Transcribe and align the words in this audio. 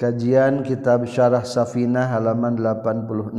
Kajian 0.00 0.64
Kitab 0.64 1.04
Syarah 1.04 1.44
Safina 1.44 2.08
halaman 2.08 2.56
86 2.56 3.36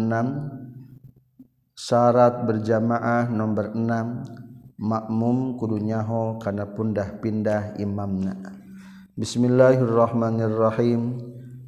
Syarat 1.73 2.45
berjamaah 2.45 3.25
nomor 3.33 3.73
6 3.73 4.77
Makmum 4.77 5.57
kudunyaho 5.57 6.37
kana 6.37 6.69
pundah 6.69 7.17
pindah 7.17 7.81
imamna. 7.81 8.37
Bismillahirrahmanirrahim. 9.17 11.17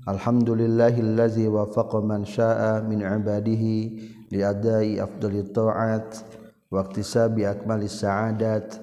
Alhamdulillahillazi 0.06 1.50
wafaqa 1.50 1.98
man 2.06 2.30
syaa 2.30 2.86
min 2.86 3.02
ibadihi 3.02 3.98
liadai 4.30 5.02
afdali 5.02 5.42
ta'at 5.50 6.22
wa 6.70 6.86
iktisabi 6.86 7.50
akmali 7.50 7.90
sa'adat. 7.90 8.78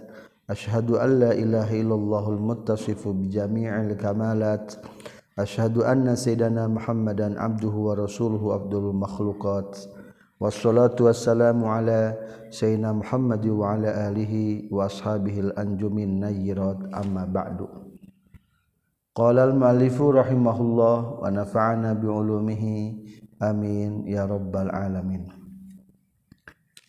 Ashhadu 0.50 0.98
an 0.98 1.22
la 1.22 1.38
ilaha 1.38 1.70
illallahul 1.70 2.42
muttasifu 2.42 3.14
bi 3.14 3.30
jami'il 3.30 3.95
kamalat 3.95 4.74
Ashhadu 5.39 5.87
anna 5.87 6.19
sayyidana 6.19 6.67
Muhammadan 6.67 7.38
abduhu 7.38 7.87
wa 7.87 7.95
rasuluhu 7.95 8.51
abdul 8.51 8.91
makhluqat 8.91 9.87
wassalatu 10.43 11.07
wassalamu 11.07 11.71
ala 11.71 12.19
sayyidina 12.51 12.91
Muhammad 12.98 13.47
wa 13.47 13.79
ala 13.79 14.11
alihi 14.11 14.66
wa 14.74 14.91
ashabihi 14.91 15.55
al-anjumin 15.55 16.19
nayyirat 16.19 16.83
amma 16.91 17.30
ba'du 17.30 17.71
Qala 19.15 19.47
al-muallifu 19.47 20.11
rahimahullah 20.19 21.23
wa 21.23 21.30
nafa'ana 21.30 21.95
bi 21.95 22.10
ulumihi 22.10 22.77
amin 23.38 24.10
ya 24.10 24.27
rabbal 24.27 24.66
alamin 24.74 25.30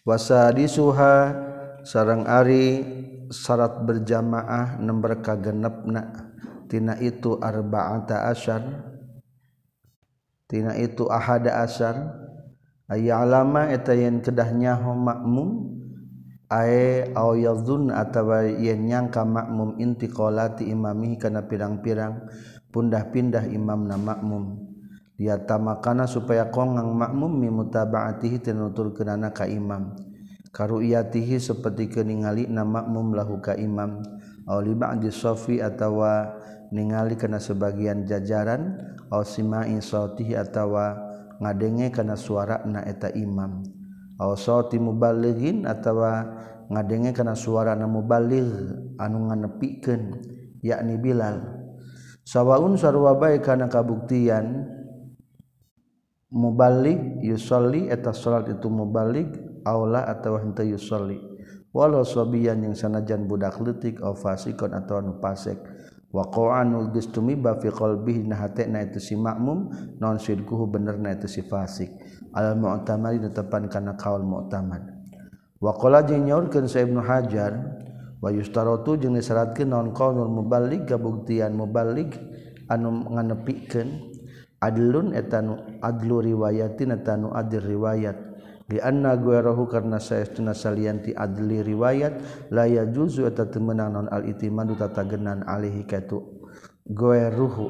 Wasadisuha 0.02 1.14
sarang 1.86 2.26
ari 2.26 2.82
syarat 3.30 3.86
berjamaah 3.86 4.82
nomor 4.82 5.22
kagenepna 5.22 6.31
tina 6.72 6.96
itu 7.04 7.36
arba'ata 7.36 8.32
asyar. 8.32 8.64
Tina 10.48 10.72
itu 10.80 11.12
ahada 11.12 11.68
asyar. 11.68 12.00
Ayalama 12.88 13.68
eta 13.68 13.92
yen 13.92 14.24
kedah 14.24 14.56
nyaho 14.56 14.96
makmum 14.96 15.68
ae 16.52 17.12
aw 17.12 17.36
yadhun 17.36 17.92
atawa 17.92 18.44
yen 18.48 18.88
nyangka 18.88 19.24
makmum 19.24 19.80
intiqalati 19.80 20.68
imami 20.68 21.16
kana 21.16 21.48
pirang-pirang 21.48 22.28
pundah-pindah 22.72 23.52
imamna 23.52 24.00
makmum. 24.00 24.72
Dia 25.16 25.38
tamakana 25.38 26.10
supaya 26.10 26.50
kongang 26.50 26.98
makmum 26.98 27.30
mi 27.30 27.48
mutaba'atihi 27.52 28.42
tinutur 28.42 28.96
kenana 28.96 29.30
ka 29.30 29.46
imam. 29.46 29.94
Karuiyatihi 30.52 31.38
seperti 31.38 31.88
keningali 31.88 32.50
na 32.50 32.66
makmum 32.66 33.14
lahu 33.14 33.38
ka 33.38 33.54
imam. 33.54 34.02
Aw 34.50 34.58
li 34.66 34.74
ba'di 34.74 35.14
sofi 35.14 35.62
atawa 35.62 36.42
ningali 36.72 37.20
kana 37.20 37.38
sebagian 37.38 38.08
jajaran 38.08 38.92
Osimai 39.12 39.76
sotihi 39.84 40.40
atawa 40.40 40.96
ngadenge 41.44 41.92
kana 41.92 42.16
suara 42.16 42.64
na 42.64 42.80
eta 42.88 43.12
imam. 43.12 43.60
Soti 44.40 44.80
mubalighin 44.80 45.68
atawa 45.68 46.24
ngadenge 46.72 47.12
kana 47.12 47.36
suara 47.36 47.76
na 47.76 47.92
mubalig 47.92 48.48
anu 48.96 49.28
nganepiken 49.28 50.16
yakni 50.64 50.96
Bilal. 50.96 51.44
Sawwaun 52.24 52.80
sarwabai 52.80 53.44
kana 53.44 53.68
kabuktian 53.68 54.64
mubalik 56.32 57.20
yusoli 57.20 57.92
eta 57.92 58.16
salat 58.16 58.48
itu 58.48 58.72
mubalik 58.72 59.28
aula 59.68 60.08
atau 60.08 60.40
henteu 60.40 60.72
yusoli 60.72 61.20
walau 61.76 62.08
sobiyan 62.08 62.64
yang 62.64 62.76
sanajan 62.78 63.28
budak 63.28 63.60
letik 63.60 64.00
au 64.00 64.16
fasikon 64.16 64.72
atau 64.72 65.04
anu 65.04 65.20
pasek. 65.20 65.60
waqa'an 66.12 66.92
geus 66.92 67.08
ba 67.40 67.56
fi 67.60 67.72
qalbihi 67.72 68.28
na 68.28 68.44
hatena 68.44 68.84
itu 68.84 69.00
si 69.00 69.16
makmum 69.16 69.72
non 70.00 70.20
sidquhu 70.20 70.68
benerna 70.68 71.16
itu 71.16 71.28
si 71.28 71.42
fasik. 71.44 71.92
Al 72.32 72.56
mu'tamad 72.56 73.20
tetepan 73.28 73.68
kana 73.68 74.00
kaul 74.00 74.24
mu'tamad. 74.24 74.88
Wa 75.60 75.76
qala 75.76 76.04
jeung 76.08 76.28
nyaurkeun 76.28 76.68
sa 76.68 76.84
ibnu 76.84 77.04
hajar 77.04 77.54
wa 78.24 78.30
yustaratu 78.32 78.96
jeung 79.00 79.16
disyaratkeun 79.20 79.72
non 79.72 79.92
qaulul 79.92 80.32
muballigh 80.32 80.88
kabuktian 80.88 81.56
muballigh 81.56 82.16
anu 82.72 83.08
nganepikeun 83.12 84.12
adlun 84.64 85.12
etanu 85.12 85.60
adlu 85.84 86.24
riwayatin 86.24 86.96
etanu 86.96 87.36
adil 87.36 87.64
riwayat. 87.64 88.31
Anna 88.80 89.18
guerahu 89.20 89.68
karena 89.68 90.00
sayaestuna 90.00 90.56
salianti 90.56 91.12
adli 91.12 91.60
riwayat 91.60 92.48
la 92.54 92.70
yajuzu 92.70 93.28
eta 93.28 93.50
teu 93.50 93.60
meunang 93.60 93.92
naon 93.92 94.08
al 94.08 94.24
itimadu 94.30 94.80
tatagenan 94.80 95.44
alihi 95.44 95.84
katu 95.84 96.48
gueruhu 96.88 97.68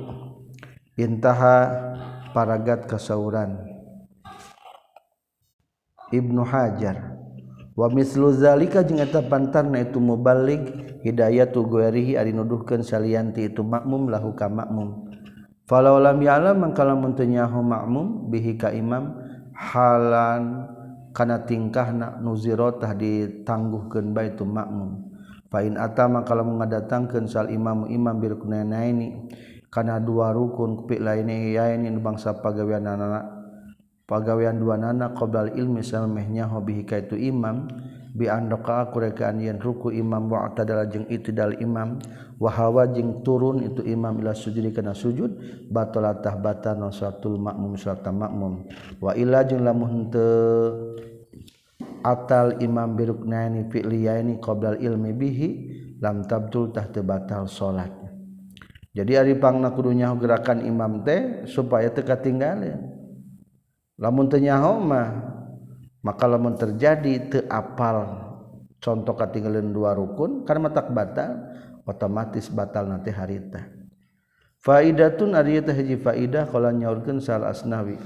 intaha 1.00 1.58
paragat 2.36 2.86
kasauran. 2.86 3.72
Ibnu 6.12 6.44
Hajar 6.44 7.16
wa 7.72 7.88
mislu 7.88 8.36
zalika 8.36 8.84
jeung 8.84 9.00
eta 9.00 9.24
pantarna 9.24 9.80
itu 9.80 10.04
muballig 10.04 10.68
hidayatu 11.08 11.64
guerihi 11.66 12.20
ari 12.20 12.36
nuduhkeun 12.36 12.84
salianti 12.84 13.48
itu 13.48 13.64
makmum 13.64 14.12
lahu 14.12 14.36
ka 14.36 14.52
makmum. 14.52 15.08
Falau 15.72 16.04
lam 16.04 16.20
ya'lam 16.20 16.60
mangkala 16.68 17.00
mun 17.00 17.16
teu 17.16 17.32
makmum 17.64 18.28
bihi 18.28 18.60
ka 18.60 18.76
imam 18.76 19.16
halan 19.56 20.68
kana 21.12 21.44
tingkah 21.44 21.92
nak 21.92 22.24
nuzirotah 22.24 22.96
ditangguhkan 22.96 24.16
baitu 24.16 24.48
makmum. 24.48 25.12
Fain 25.52 25.76
atama 25.76 26.24
kalau 26.24 26.48
mengadatangkan 26.48 27.28
sal 27.28 27.52
imam 27.52 27.84
imam 27.92 28.16
bil 28.24 28.40
kunainaini 28.40 29.28
kana 29.68 30.00
dua 30.00 30.32
rukun 30.32 30.84
kupik 30.84 31.04
lainnya 31.04 31.36
yaini 31.60 31.92
bangsa 32.00 32.40
pagawean 32.40 32.88
anak 32.88 33.28
pagawean 34.08 34.60
dua 34.60 34.76
nana 34.76 35.16
qoblal 35.16 35.52
ilmi 35.56 35.80
samehnya 35.80 36.48
hobi 36.48 36.84
hikaitu 36.84 37.16
imam 37.16 37.68
biandoka 38.12 38.92
kurekaan 38.92 39.40
yen 39.40 39.58
ruku 39.58 39.92
imam 39.92 40.28
wa'tadala 40.28 40.88
jeung 40.88 41.08
itidal 41.08 41.56
imam. 41.60 42.00
Wa 42.42 42.50
hawa 42.50 42.90
jeung 42.90 43.22
turun 43.22 43.62
itu 43.62 43.86
imam 43.86 44.18
ila 44.18 44.34
sujudi 44.34 44.74
kana 44.74 44.98
sujud 44.98 45.38
batalat 45.70 46.26
tahbatan 46.26 46.82
salatul 46.90 47.38
makmum 47.38 47.78
salat 47.78 48.02
makmum. 48.10 48.66
Wa 48.98 49.14
illa 49.14 49.46
jeung 49.46 49.62
lamun 49.62 50.10
teu 50.10 50.98
atal 52.02 52.58
imam 52.62 52.98
biruknaini 52.98 53.70
fi'liyaini 53.70 54.42
qabla 54.42 54.78
ilmi 54.82 55.14
bihi 55.14 55.50
lam 56.02 56.26
tabtul 56.26 56.74
tah 56.74 56.90
teu 56.90 57.06
batal 57.06 57.46
salat 57.46 57.94
jadi 58.92 59.24
ari 59.24 59.38
pangna 59.38 59.72
kudu 59.72 59.94
nyaho 59.94 60.18
gerakan 60.18 60.66
imam 60.66 61.06
teh 61.06 61.46
supaya 61.46 61.94
teu 61.94 62.02
katinggaleun 62.02 62.82
lamun 64.02 64.26
teu 64.28 64.42
nyaho 64.42 64.82
mah 64.82 65.08
maka 66.02 66.26
lamun 66.26 66.58
terjadi 66.58 67.30
teapal 67.30 68.30
contoh 68.82 69.14
ketinggalan 69.14 69.70
dua 69.70 69.94
rukun 69.94 70.46
karena 70.46 70.74
tak 70.74 70.90
batal 70.94 71.54
otomatis 71.86 72.50
batal 72.50 72.90
nanti 72.90 73.14
harita 73.14 73.82
faidatun 74.62 75.34
ari 75.34 75.60
teh 75.62 75.74
hiji 75.74 75.98
faidah 75.98 76.46
qala 76.48 76.70
nyaurkeun 76.72 77.20
sal 77.20 77.44
asnawi. 77.46 77.98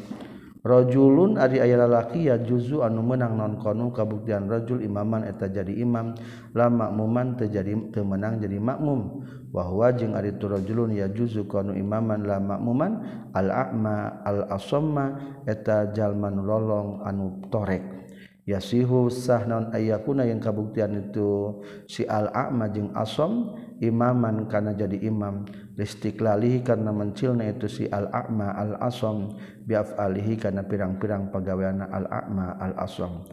Rajulun 0.66 1.38
ari 1.38 1.62
aya 1.62 1.86
lalaki 1.86 2.26
ya 2.26 2.42
juzu 2.42 2.82
anu 2.82 3.06
menang 3.06 3.38
non 3.38 3.62
kono 3.62 3.94
kabuktian 3.94 4.50
rajul 4.50 4.82
imaman 4.82 5.22
eta 5.22 5.46
jadi 5.46 5.70
imam 5.78 6.18
la 6.58 6.74
makmuman 6.74 7.38
teu 7.38 7.46
jadi 7.46 7.94
teu 7.94 8.02
menang 8.02 8.42
jadi 8.42 8.58
makmum. 8.58 9.22
bahwa 9.56 9.88
jeung 9.96 10.20
ari 10.20 10.36
tu 10.36 10.52
rajulun 10.52 10.92
yajuzu 11.00 11.48
kanu 11.48 11.72
imaman 11.80 12.28
la 12.28 12.44
ma'muman 12.44 13.00
al 13.32 13.48
a'ma 13.48 14.20
al 14.28 14.52
asamma 14.52 15.40
eta 15.48 15.96
jalma 15.96 16.28
lolong 16.28 17.00
anu 17.08 17.40
torek. 17.48 18.04
Yasihu 18.46 19.10
sah 19.10 19.42
ayyakuna 19.42 19.74
ayakuna 19.74 20.24
yang 20.28 20.38
kabuktian 20.38 20.94
itu 21.08 21.64
si 21.88 22.04
al 22.04 22.30
a'ma 22.36 22.68
jeung 22.70 22.92
asam 22.94 23.56
imaman 23.80 24.52
kana 24.52 24.76
jadi 24.76 25.00
imam. 25.08 25.48
Listiklalihi 25.80 26.62
karena 26.62 26.92
mencilna 26.92 27.48
itu 27.48 27.72
si 27.72 27.84
al 27.88 28.12
a'ma 28.12 28.54
al 28.60 28.78
asam 28.84 29.40
biaf 29.64 29.98
alihi 29.98 30.38
karena 30.38 30.68
pirang-pirang 30.68 31.32
pagaweana 31.32 31.90
al 31.90 32.06
a'ma 32.12 32.60
al 32.60 32.74
asam 32.86 33.24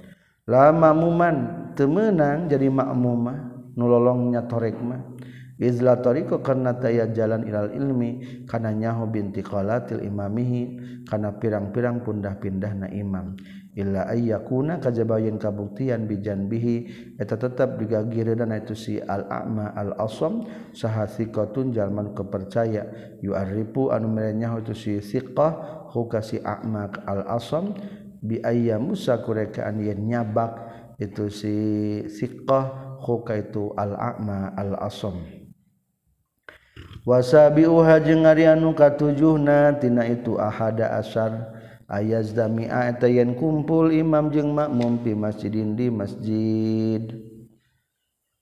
lama 0.48 0.90
muman 0.90 1.36
temenang 1.78 2.50
jadi 2.50 2.66
makmumah 2.72 3.52
nulolongnya 3.76 4.48
torek 4.48 4.80
mah. 4.80 5.11
Izla 5.62 6.02
toriko 6.02 6.42
karena 6.42 6.74
taya 6.74 7.06
jalan 7.14 7.46
ilal 7.46 7.70
ilmi 7.70 8.44
karena 8.50 8.74
nyaho 8.74 9.06
binti 9.06 9.46
qalatil 9.46 10.02
imamihi 10.02 10.62
karena 11.06 11.30
pirang-pirang 11.38 12.02
pundah-pindah 12.02 12.72
na 12.82 12.88
imam. 12.90 13.38
Illa 13.72 14.04
ayyakuna 14.04 14.84
kajabayin 14.84 15.40
kabuktian 15.40 16.04
bijan 16.04 16.44
bihi 16.44 16.92
eta 17.16 17.40
tetap 17.40 17.80
digagireuna 17.80 18.60
itu 18.60 18.76
si 18.76 19.00
al 19.00 19.24
a'ma 19.24 19.72
al 19.72 19.96
asam 19.96 20.44
saha 20.76 21.08
thiqatun 21.08 21.72
jalman 21.72 22.12
kepercaya. 22.12 22.84
Yu'arifu 23.24 23.88
anu 23.88 24.12
merenya 24.12 24.52
itu 24.60 24.76
si 24.76 24.92
thiqah 25.00 25.88
huka 25.88 26.20
si 26.20 26.36
a'ma 26.44 26.92
al 27.08 27.24
asam 27.32 27.72
bi 28.20 28.44
ayyamu 28.44 28.92
sakurekaan 28.92 29.80
yen 29.80 30.04
nyabak 30.04 30.52
itu 31.00 31.32
si 31.32 31.54
thiqah 32.12 32.98
huka 33.00 33.40
itu 33.40 33.72
al 33.72 33.96
a'ma 33.96 34.52
al 34.52 34.76
asam 34.84 35.41
wasabi 37.02 37.66
anu 37.66 38.74
katujuhna 38.74 38.74
katujuhnatina 38.74 40.02
itu 40.10 40.38
ahada 40.38 40.98
asar. 40.98 41.62
Ayaz 41.92 42.32
dami'a 42.32 42.88
eta 42.88 43.04
yen 43.04 43.36
kumpul 43.36 43.92
imam 43.92 44.32
jeung 44.32 44.56
makmum 44.56 45.04
fi 45.04 45.12
masjidin 45.12 45.76
di 45.76 45.92
masjid. 45.92 47.04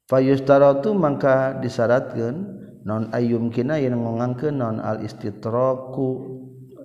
Fayustaratu 0.07 0.95
mangka 0.95 1.59
disyaratkeun 1.59 2.37
non 2.87 3.11
ayum 3.11 3.51
kina 3.51 3.75
yen 3.83 3.99
ngongangkeun 3.99 4.55
non 4.55 4.79
al 4.79 5.03
istitraku 5.03 6.39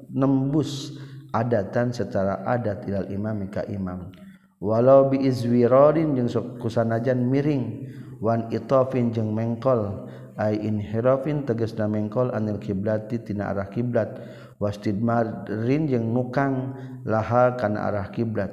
nembus 0.09 0.97
adatan 1.37 1.93
secara 1.93 2.41
adat 2.49 2.81
ilal 2.89 3.13
imam 3.13 3.45
ka 3.53 3.61
imam. 3.69 4.09
Walau 4.57 5.13
bi 5.13 5.21
izwiradin 5.21 6.17
jeung 6.17 6.57
kusanajan 6.57 7.29
miring 7.29 7.93
wan 8.25 8.49
itofin 8.49 9.13
jeung 9.13 9.37
mengkol 9.37 10.09
inhirofin 10.39 11.47
teges 11.47 11.75
na 11.79 11.87
mengkol 11.87 12.31
anil 12.35 12.59
kiblati 12.59 13.23
tina 13.23 13.51
arah 13.55 13.71
kiblat. 13.71 14.19
Wastidmarin 14.55 15.87
jeung 15.87 16.15
nukang 16.15 16.75
laha 17.03 17.59
kana 17.59 17.91
arah 17.91 18.07
kiblat. 18.11 18.51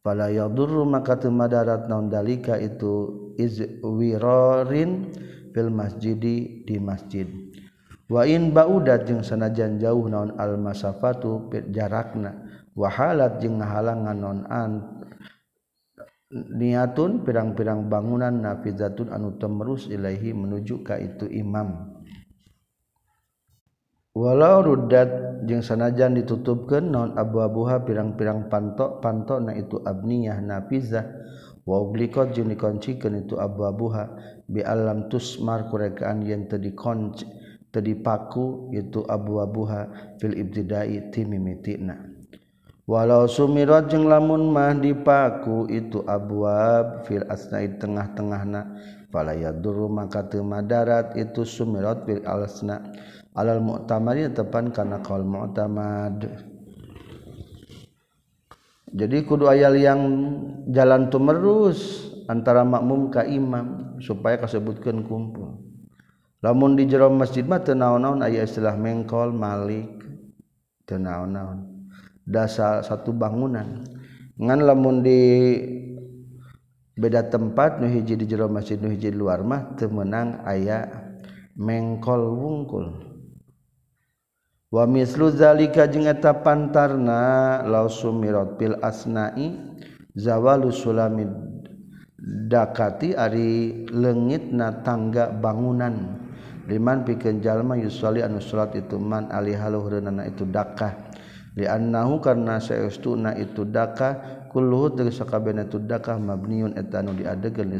Fala 0.00 0.32
yadurru 0.32 0.88
maka 0.88 1.20
teu 1.20 1.28
madarat 1.28 1.84
naon 1.90 2.08
dalika 2.08 2.56
itu 2.56 3.32
izwirorin 3.36 5.12
fil 5.52 5.68
masjidi 5.68 6.64
di 6.64 6.76
masjid. 6.80 7.28
Wa 8.08 8.24
in 8.24 8.56
baudat 8.56 9.04
jeung 9.04 9.20
sanajan 9.20 9.76
jauh 9.76 10.08
naon 10.08 10.32
al 10.40 10.56
masafatu 10.56 11.52
jarakna. 11.68 12.32
Wahalat 12.72 13.42
jeung 13.42 13.60
ngahalangan 13.60 14.16
naon 14.16 14.40
an 14.48 14.97
niatun 16.32 17.24
pirang-pirang 17.24 17.88
bangunan 17.88 18.44
nafizatun 18.44 19.08
anu 19.08 19.40
temerus 19.40 19.88
ilaihi 19.88 20.36
menuju 20.36 20.84
ka 20.84 21.00
itu 21.00 21.24
imam. 21.28 21.96
Walau 24.18 24.66
ruddat 24.66 25.40
jeung 25.46 25.62
sanajan 25.62 26.18
ditutupkeun 26.18 26.90
naon 26.90 27.14
abwabuha 27.14 27.86
pirang-pirang 27.86 28.50
pantok 28.50 28.98
pantok 28.98 29.46
na 29.46 29.52
itu 29.54 29.78
abniyah 29.78 30.42
nafizah. 30.42 31.06
Wa 31.68 31.84
ublikot 31.84 32.32
jeung 32.32 32.48
dikoncikeun 32.48 33.28
itu 33.28 33.36
abwabuha 33.36 34.08
bi 34.48 34.64
alam 34.64 35.12
tusmar 35.12 35.68
kurekaan 35.68 36.24
yen 36.24 36.48
teu 36.48 36.56
dikonci 36.56 37.28
teu 37.68 37.84
dipaku 37.84 38.72
itu 38.72 39.04
abwabuha 39.04 40.16
fil 40.16 40.32
ibtidai 40.32 41.12
timimitina 41.12 42.17
walau 42.88 43.28
sumirot 43.28 43.92
jeung 43.92 44.08
lamun 44.08 44.48
mah 44.48 44.72
dipaku 44.72 45.68
itu 45.68 46.00
abwab 46.08 47.04
fil 47.04 47.28
asnaid 47.28 47.76
tengah-tengah 47.76 48.42
na 48.48 48.64
fala 49.12 49.36
yadurru 49.36 49.92
maka 49.92 50.24
madarat 50.40 51.12
itu 51.20 51.44
sumirot 51.44 52.08
fil 52.08 52.24
alasna 52.24 52.80
alal 53.36 53.60
mu'tamadi 53.60 54.32
tepan 54.32 54.72
kana 54.72 55.04
qaul 55.04 55.22
mu'tamad. 55.22 56.48
Jadi 58.88 59.20
kudu 59.28 59.52
aya 59.52 59.68
yang 59.76 60.00
jalan 60.72 61.12
tumerus 61.12 62.08
antara 62.24 62.64
makmum 62.64 63.12
ka 63.12 63.20
imam 63.20 64.00
supaya 64.00 64.40
kasebutkeun 64.40 65.04
kumpul. 65.04 65.60
Lamun 66.40 66.72
di 66.72 66.88
jero 66.88 67.12
masjid 67.12 67.44
mah 67.44 67.60
teu 67.60 67.76
naon-naon 67.76 68.24
aya 68.24 68.48
istilah 68.48 68.80
mengkol 68.80 69.28
malik 69.28 69.92
teu 70.88 70.96
naon-naon 70.96 71.67
dasar 72.28 72.84
satu 72.84 73.16
bangunan. 73.16 73.88
Ngan 74.36 74.60
lamun 74.60 75.00
di 75.00 75.20
beda 76.94 77.26
tempat 77.32 77.80
nu 77.80 77.88
hiji 77.88 78.14
di 78.20 78.28
jero 78.28 78.46
masjid 78.52 78.76
nu 78.76 78.92
hiji 78.92 79.08
di 79.10 79.16
luar 79.16 79.40
mah 79.40 79.74
teu 79.74 79.88
meunang 79.88 80.44
aya 80.44 80.86
mengkol 81.56 82.36
wungkul. 82.36 82.86
Wa 84.68 84.84
mislu 84.84 85.32
zalika 85.32 85.88
jeung 85.88 86.04
eta 86.04 86.44
pantarna 86.44 87.64
lausumirat 87.64 88.60
bil 88.60 88.76
asnai 88.84 89.56
zawalu 90.12 90.68
sulamid 90.68 91.32
dakati 92.52 93.16
ari 93.16 93.88
leungitna 93.88 94.84
tangga 94.84 95.32
bangunan. 95.32 96.20
Liman 96.68 97.00
pikeun 97.08 97.40
jalma 97.40 97.80
yusolli 97.80 98.20
anu 98.20 98.44
salat 98.44 98.76
itu 98.76 99.00
man 99.00 99.32
ali 99.32 99.56
haluhreunana 99.56 100.28
itu 100.28 100.44
dakah. 100.44 101.07
dianahu 101.58 102.22
karena 102.22 102.62
seestuna 102.62 103.34
itu 103.34 103.66
daka 103.66 104.38
kulluhu 104.54 104.94
tegesakabehna 104.94 105.66
itu 105.66 105.82
daka 105.82 106.14
mabniun 106.14 106.78
eta 106.78 107.02
anu 107.02 107.18
di 107.18 107.26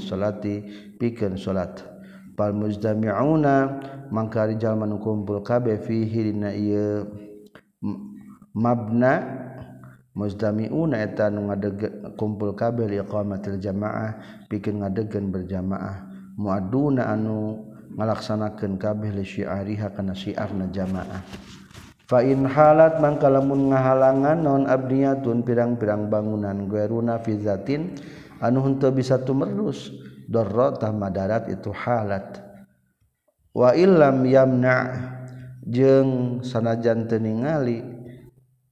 salati 0.03 0.67
pikeun 0.99 1.39
salat. 1.39 1.87
Fal 2.35 2.55
mujtami'una 2.55 3.55
mangka 4.11 4.47
rijal 4.51 4.79
manu 4.79 4.99
kumpul 4.99 5.43
kabeh 5.43 5.79
fihi 5.79 6.31
dina 6.31 6.51
ieu 6.55 7.07
mabna 8.55 9.27
mujtami'una 10.15 11.03
eta 11.03 11.31
nu 11.31 11.51
ngadeg 11.51 11.79
kumpul 12.19 12.55
kabeh 12.55 12.87
liqamatil 12.91 13.59
jamaah 13.63 14.19
pikeun 14.51 14.83
ngadegkeun 14.83 15.31
berjamaah. 15.31 16.07
Muaduna 16.39 17.11
anu 17.11 17.67
ngalaksanakeun 17.99 18.79
kabeh 18.79 19.11
li 19.11 19.27
syi'ariha 19.27 19.91
kana 19.91 20.15
syi'arna 20.15 20.71
jamaah. 20.71 21.23
Fain 22.09 22.49
halat 22.49 23.05
mangka 23.05 23.29
lamun 23.29 23.69
ngahalangan 23.69 24.41
non 24.41 24.65
abdiyatun 24.65 25.45
pirang-pirang 25.45 26.09
bangunan 26.09 26.65
gueruna 26.65 27.21
fizatin 27.21 27.93
anu 28.41 28.65
henteu 28.65 28.89
bisa 28.89 29.21
tumerus 29.21 29.93
dorrotah 30.25 30.89
madarat 30.89 31.53
itu 31.53 31.69
halat. 31.69 32.41
Wa 33.53 33.77
illam 33.77 34.25
yamna 34.25 34.89
jeung 35.69 36.41
sanajan 36.41 37.13
teu 37.13 37.21
ningali. 37.21 37.85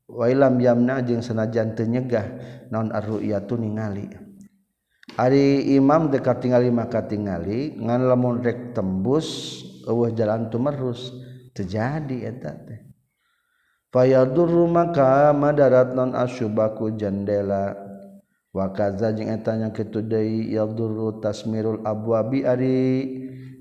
Wa 0.08 0.32
illam 0.32 0.56
yamna 0.56 1.04
jeung 1.04 1.20
sanajan 1.20 1.76
teu 1.76 1.84
nyegah 1.84 2.40
non 2.72 2.88
arru'yatu 2.88 3.60
ningali. 3.60 4.16
Ari 5.20 5.76
imam 5.76 6.08
dekat 6.08 6.40
tingali 6.40 6.72
maka 6.72 7.04
tingali 7.04 7.76
ngan 7.76 8.00
lamun 8.08 8.40
rek 8.40 8.72
tembus 8.72 9.60
eueuh 9.84 10.08
jalan 10.16 10.48
tumerus. 10.48 11.12
Terjadi 11.52 12.24
eta 12.24 12.52
teh. 12.52 12.85
Dur 13.94 14.50
maka 14.68 15.30
Madarat 15.32 15.94
non 15.94 16.12
asybaku 16.12 16.98
jendela 16.98 17.76
wakazaanya 18.56 19.70
ketud 19.72 20.08
tasmirul 21.20 21.84
Abuabi 21.84 22.44
Ari 22.48 22.82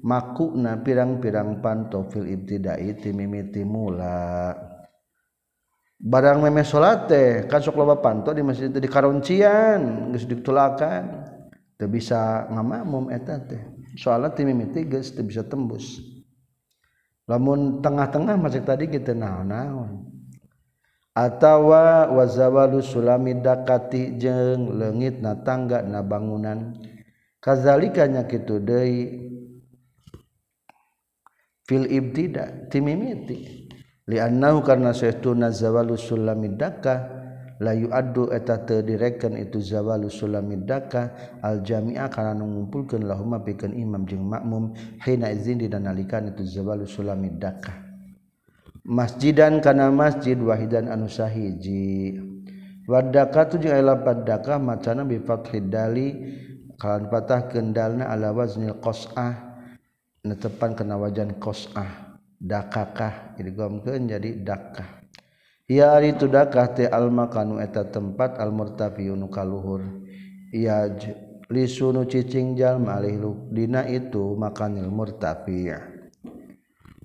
makukna 0.05 0.79
pirang-pirang 0.79 1.59
pantofil 1.59 2.29
ibtidai 2.29 2.95
mimiti 3.11 3.65
mula. 3.67 4.53
Barang 5.95 6.43
meme 6.43 6.61
salate 6.67 7.47
kasok 7.47 7.79
loba 7.79 7.97
panto 8.03 8.35
di 8.35 8.43
masjid 8.43 8.67
itu 8.67 8.83
di 8.83 8.91
karoncian 8.91 10.11
geus 10.11 10.27
ditulakan 10.27 11.23
teu 11.79 11.87
bisa 11.87 12.45
ngamakmum 12.51 13.09
eta 13.09 13.39
teh. 13.41 13.63
Soalnya 13.95 14.35
timimiti 14.35 14.85
geus 14.85 15.15
teu 15.15 15.23
bisa 15.23 15.47
tembus. 15.47 16.03
Lamun 17.25 17.81
tengah-tengah 17.81 18.37
masih 18.37 18.61
tadi 18.61 18.85
kita 18.85 19.15
naon-naon 19.17 20.14
atawa 21.15 22.11
wazawalu 22.11 22.83
sulami 22.83 23.39
dakati 23.39 24.19
jeng 24.19 24.75
lengit 24.75 25.23
na 25.23 25.39
tangga 25.39 25.79
na 25.79 26.03
bangunan. 26.03 26.75
Kazalikanya 27.39 28.27
kitu 28.27 28.59
deui 28.59 29.25
fil 31.65 31.85
ibtida 31.89 32.69
timimiti 32.69 33.69
li 34.09 34.17
annahu 34.21 34.61
karna 34.61 34.93
saytuna 34.93 35.49
zawalu 35.49 35.97
sulami 35.97 36.53
daka 36.57 37.05
layu 37.61 37.89
adu 37.93 38.33
eta 38.33 38.65
teu 38.65 38.81
direken 38.81 39.37
itu 39.37 39.61
zawalu 39.61 40.09
sulami 40.09 40.61
daka 40.61 41.13
al 41.41 41.61
jami'a 41.61 42.09
kana 42.09 42.33
ngumpulkeun 42.37 43.05
lahumma 43.05 43.41
pikeun 43.41 43.73
imam 43.73 44.05
jeng 44.05 44.25
makmum 44.25 44.73
hina 45.01 45.29
izin 45.33 45.61
dina 45.61 45.93
itu 45.93 46.43
zawalu 46.45 46.85
sulami 46.85 47.33
daka 47.33 47.84
masjidan 48.85 49.59
kana 49.59 49.89
masjid 49.89 50.37
wahidan 50.37 50.87
anu 50.87 51.09
sahiji. 51.09 52.21
Wadaka 52.85 53.49
tujuh 53.49 53.73
ayla 53.73 53.97
badaka 53.97 54.61
macana 54.61 55.01
bi 55.01 55.17
fathid 55.17 55.73
dali 55.73 56.13
kalan 56.77 57.09
patah 57.09 57.49
kendalna 57.49 58.05
ala 58.13 58.29
waznil 58.29 58.77
qas'ah 58.77 59.57
netepan 60.21 60.77
kana 60.77 60.93
wajan 61.01 61.33
qas'ah 61.41 62.21
dakakah 62.37 63.41
digomkeun 63.41 64.05
jadi 64.05 64.37
dakah. 64.37 65.01
Ya 65.65 65.97
ari 65.97 66.13
tu 66.13 66.29
dakah 66.29 66.77
teh 66.77 66.85
al 66.85 67.09
makanu 67.09 67.57
eta 67.57 67.89
tempat 67.89 68.37
al 68.37 68.53
murtafiun 68.53 69.25
kaluhur. 69.33 69.81
Ya 70.53 70.85
lisunu 71.49 72.05
cicing 72.05 72.53
jalma 72.53 73.01
alih 73.01 73.17
dina 73.49 73.81
itu 73.89 74.37
makanil 74.37 74.93
murtafi' 74.93 75.94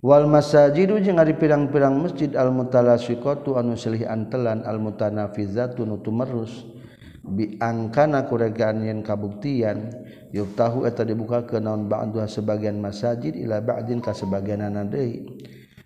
Wal 0.01 0.25
masajidu 0.25 0.97
jeung 1.05 1.21
ari 1.21 1.37
pirang-pirang 1.37 1.93
masjid 2.01 2.33
al-mutalasyiqatu 2.33 3.61
anu 3.61 3.77
silih 3.77 4.09
antelan 4.09 4.65
al-mutanafizatu 4.65 5.85
nu 5.85 6.01
tumerus. 6.01 6.65
Bi 7.21 7.61
angkana 7.61 8.25
kuregaan 8.25 8.81
yen 8.81 9.05
kabuktian 9.05 9.93
yuftahu 10.33 10.89
eta 10.89 11.05
dibuka 11.05 11.45
ke 11.45 11.61
naon 11.61 11.85
ba'dha 11.85 12.25
sebagian 12.25 12.81
masajid 12.81 13.37
ila 13.37 13.61
ba'din 13.61 14.01
ka 14.01 14.17
sebagianana 14.17 14.89
deui. 14.89 15.29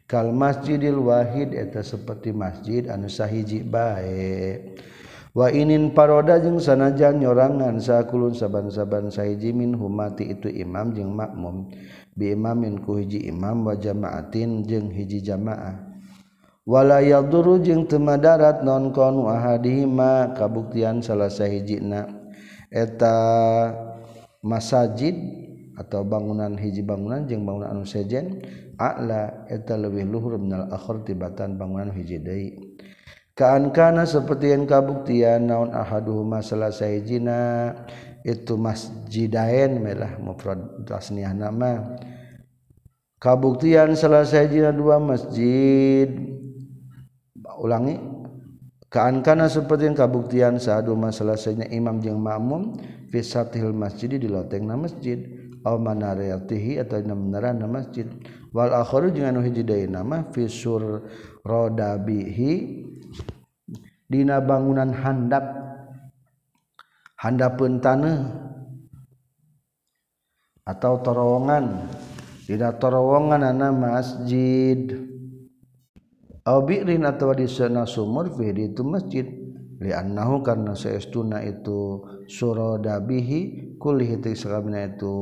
Kal 0.06 0.30
masjidil 0.30 0.94
wahid 0.94 1.50
eta 1.50 1.82
seperti 1.82 2.30
masjid 2.30 2.86
anu 2.86 3.10
sahiji 3.10 3.66
bae. 3.66 4.78
Wa 5.34 5.50
inin 5.50 5.90
paroda 5.90 6.38
jeung 6.38 6.62
sanajan 6.62 7.18
nyorangan 7.18 7.82
sakulun 7.82 8.38
saban-saban 8.38 9.10
sahiji 9.10 9.50
min 9.50 9.74
humati 9.74 10.30
itu 10.30 10.46
imam 10.46 10.94
jeung 10.94 11.10
makmum. 11.10 11.74
bimamin 12.14 12.78
ku 12.82 12.98
hiji 12.98 13.26
imam 13.26 13.66
wa 13.66 13.74
jamaatin 13.74 14.62
jeung 14.66 14.90
hiji 14.90 15.20
jamaah. 15.22 15.94
Wala 16.64 17.04
duru 17.20 17.60
jeung 17.60 17.84
temadarat 17.84 18.64
nonkon 18.64 19.28
wahadima 19.28 20.32
kabuktian 20.32 21.04
salah 21.04 21.28
sahijina. 21.28 22.08
Eta 22.72 23.14
masajid 24.40 25.12
atau 25.76 26.00
bangunan 26.02 26.56
hiji 26.56 26.80
bangunan 26.80 27.28
jeung 27.28 27.44
bangunan 27.44 27.68
anu 27.68 27.84
sejen 27.84 28.40
a'la 28.80 29.44
eta 29.52 29.76
leuwih 29.76 30.08
luhur 30.08 30.40
minal 30.40 30.72
akhir 30.72 31.04
tibatan 31.04 31.60
bangunan 31.60 31.92
hiji 31.92 32.16
deui. 32.22 32.48
Kaan 33.34 33.74
kana 33.74 34.06
seperti 34.06 34.54
yang 34.54 34.64
kabuktian 34.64 35.50
naon 35.50 35.74
ahaduhuma 35.74 36.40
salah 36.40 36.70
sahijina. 36.70 37.74
itu 38.24 38.56
masjidain 38.56 39.76
merah 39.76 40.16
mufrad 40.16 40.56
tasniyah 40.88 41.36
nama 41.36 42.00
kabuktian 43.20 43.92
selesai 43.92 44.48
jina 44.48 44.72
dua 44.72 44.96
masjid. 45.00 46.08
Ulangi. 47.60 47.96
Kaankana 48.92 49.50
seperti 49.50 49.90
kabuktian 49.90 50.62
saadu 50.62 50.94
selesainya 51.10 51.66
imam 51.74 51.98
jeung 51.98 52.22
makmum 52.22 52.78
fi 53.10 53.26
sathil 53.26 53.74
masjid 53.74 54.12
di 54.12 54.28
lotengna 54.28 54.76
masjid. 54.76 55.18
Aw 55.64 55.80
manariyatihi 55.80 56.76
atau 56.78 57.00
dina 57.00 57.16
menara 57.16 57.56
masjid. 57.64 58.04
Wal 58.52 58.70
akharu 58.70 59.10
jeung 59.10 59.34
anu 59.34 59.40
hiji 59.42 59.64
deuna 59.66 60.04
mah 60.06 60.28
fi 60.30 60.46
sur 60.46 61.08
rodabihi 61.42 62.52
dina 64.06 64.38
bangunan 64.44 64.92
handak 64.94 65.42
handapun 67.24 67.80
tanah. 67.80 68.44
Atau 70.68 71.00
terowongan. 71.00 71.88
Tidak 72.44 72.76
terowongan 72.76 73.40
ana 73.40 73.72
masjid. 73.72 74.92
Au 76.44 76.60
atau 76.68 77.32
di 77.32 77.48
sana 77.48 77.88
sumur 77.88 78.28
fi 78.36 78.52
itu 78.52 78.84
masjid. 78.84 79.24
Li'annahu 79.80 80.44
karena 80.44 80.76
seestuna 80.76 81.40
itu 81.40 82.04
suradabihi 82.28 83.74
kulih 83.80 84.20
itu 84.20 84.28
itu 84.32 85.16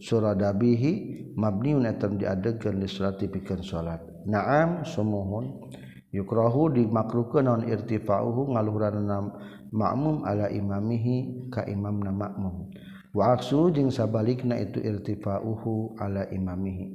suradabihi 0.00 0.92
mabniun 1.36 1.84
etam 1.88 2.16
diadegan 2.16 2.80
li 2.80 2.88
salat. 2.88 4.00
Na'am 4.24 4.88
sumuhun. 4.88 5.68
Yukrahu 6.14 6.70
dimakruhkeun 6.70 7.44
non 7.44 7.62
irtifa'uhu 7.66 8.54
ngaluhuran 8.54 9.02
makmum 9.74 10.22
ala 10.22 10.46
imamihi 10.46 11.50
ka 11.50 11.66
imamna 11.66 12.14
makmum 12.14 12.70
wa 13.10 13.34
aksu 13.34 13.74
jeung 13.74 13.90
sabalikna 13.90 14.58
itu 14.58 14.78
irtifa'uhu 14.78 15.98
ala 15.98 16.30
imamihi. 16.30 16.94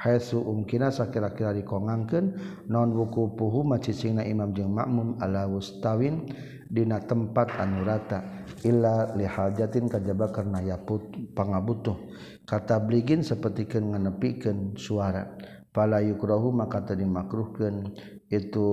Haitsu 0.00 0.40
umkina 0.40 0.88
sakira-kira 0.88 1.52
dikongangkeun 1.52 2.32
non 2.72 2.96
wukufuhu 2.96 3.68
macicingna 3.68 4.24
imam 4.24 4.56
jeung 4.56 4.72
makmum 4.72 5.20
ala 5.20 5.44
wustawin 5.44 6.24
dina 6.72 7.04
tempat 7.04 7.52
anu 7.60 7.84
rata 7.84 8.24
illa 8.64 9.12
li 9.12 9.28
hajatin 9.28 9.92
kajaba 9.92 10.32
karena 10.32 10.64
ya 10.64 10.80
pangabutuh. 11.36 12.00
Kata 12.48 12.80
bligin 12.80 13.20
sapertikeun 13.20 13.92
nganepikeun 13.92 14.80
suara. 14.80 15.36
Pala 15.70 16.00
yukrahu 16.00 16.50
maka 16.50 16.82
tadi 16.82 17.04
makruhkeun 17.04 17.92
itu 18.32 18.68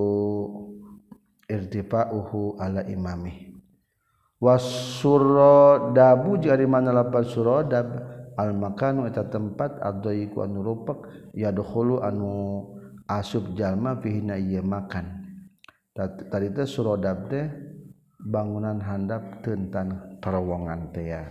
irtifa'uhu 1.44 2.56
ala 2.56 2.88
imamihi. 2.88 3.47
wasuro 4.38 5.94
jari 6.38 6.66
mana 6.66 6.94
lapan 6.94 7.24
surodab 7.26 7.86
almakanu 8.38 9.10
eta 9.10 9.26
tempat 9.26 9.82
addoiku 9.82 10.46
anu 10.46 10.62
rupek 10.62 10.98
yadkhulu 11.34 11.98
anu 12.06 12.62
asub 13.10 13.58
jalma 13.58 13.98
fihina 13.98 14.38
ieu 14.38 14.62
makan. 14.62 15.26
Tadi 15.98 16.54
teh 16.54 16.62
surodab 16.62 17.26
teh 17.26 17.50
bangunan 18.22 18.78
handap 18.78 19.42
tentang 19.42 20.18
terowongan 20.22 20.94
teh 20.94 21.10
ya. 21.10 21.26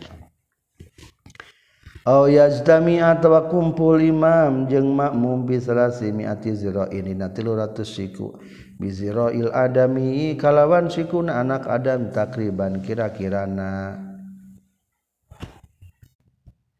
Aw 2.07 2.27
yazdami 2.31 3.03
atawa 3.03 3.51
kumpul 3.51 3.99
imam 3.99 4.67
jeung 4.71 4.95
makmum 4.95 5.43
bi 5.43 5.59
salasi 5.59 6.11
mi'ati 6.15 6.55
zira'in 6.55 7.07
na 7.19 7.31
300 7.31 7.83
siku. 7.83 8.35
Bi 8.77 8.93
il 8.93 9.49
adami 9.49 10.37
kalawan 10.37 10.87
sikuna 10.87 11.41
anak 11.41 11.65
adam 11.65 12.13
takriban 12.13 12.77
kira-kirana. 12.85 13.97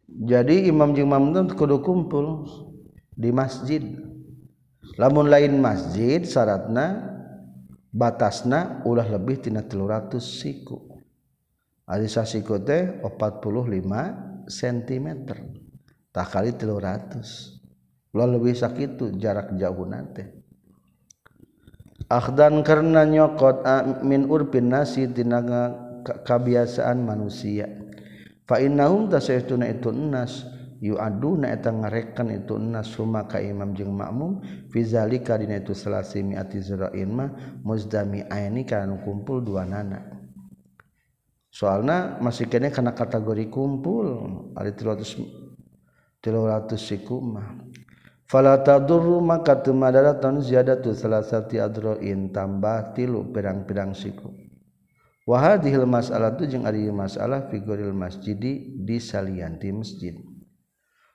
Jadi 0.08 0.70
imam 0.70 0.94
jeung 0.98 1.10
makmum 1.14 1.50
kudu 1.54 1.82
kumpul 1.82 2.46
di 3.14 3.34
masjid. 3.34 3.82
Lamun 4.98 5.30
lain 5.30 5.62
masjid 5.62 6.26
syaratna 6.26 7.06
batasna 7.94 8.82
ulah 8.86 9.06
lebih 9.06 9.42
tina 9.46 9.62
300 9.62 10.18
siku. 10.22 10.90
Ari 11.86 12.10
sasiku 12.10 12.62
teh 12.62 13.02
45 13.02 14.50
cm 14.50 15.08
tak 16.12 16.28
kali 16.34 16.52
300 16.56 18.12
ulah 18.16 18.28
lebih 18.28 18.58
sakitu 18.58 19.14
jarak 19.16 19.54
jauh 19.56 19.86
nanti 19.86 20.37
Akhdan 22.08 22.64
karena 22.64 23.04
nyokot 23.04 23.68
ah, 23.68 23.84
min 24.00 24.32
urpin 24.32 24.72
nasi 24.72 25.12
tina 25.12 25.44
kebiasaan 26.08 27.04
manusia. 27.04 27.68
Fa 28.48 28.64
innahum 28.64 29.12
tasaytuna 29.12 29.68
itu 29.68 29.92
nas 29.92 30.48
yu'aduna 30.80 31.52
eta 31.52 31.68
ngarekan 31.68 32.32
itu 32.32 32.56
nas 32.56 32.96
huma 32.96 33.28
ka 33.28 33.44
imam 33.44 33.76
jeung 33.76 33.92
makmum 33.92 34.40
fi 34.72 34.88
zalika 34.88 35.36
dina 35.36 35.60
itu 35.60 35.76
salasi 35.76 36.24
miati 36.24 36.64
zira'in 36.64 37.12
ma. 37.12 37.28
muzdami 37.68 38.24
aini 38.32 38.64
kana 38.64 38.88
anu 38.88 39.04
kumpul 39.04 39.44
dua 39.44 39.68
nana. 39.68 40.00
Soalna 41.52 42.24
masih 42.24 42.48
kene 42.48 42.72
kana 42.72 42.96
kategori 42.96 43.52
kumpul 43.52 44.08
ari 44.56 44.72
300 44.72 46.24
300 46.24 46.72
sikuma 46.80 47.68
sikumah 48.28 49.24
maka 49.24 49.56
tahun 49.64 50.44
salah 50.94 51.24
saturoin 51.24 52.30
tambah 52.36 52.92
tilu 52.92 53.32
perang-pirang 53.32 53.96
siku 53.96 54.48
Wahadihil 55.28 55.84
masalah 55.84 56.40
tu 56.40 56.48
jeung 56.48 56.64
ari 56.64 56.88
masalah 56.88 57.52
figuril 57.52 57.92
masjidi 57.92 58.80
di 58.80 58.96
salianti 58.96 59.76
masjid. 59.76 60.16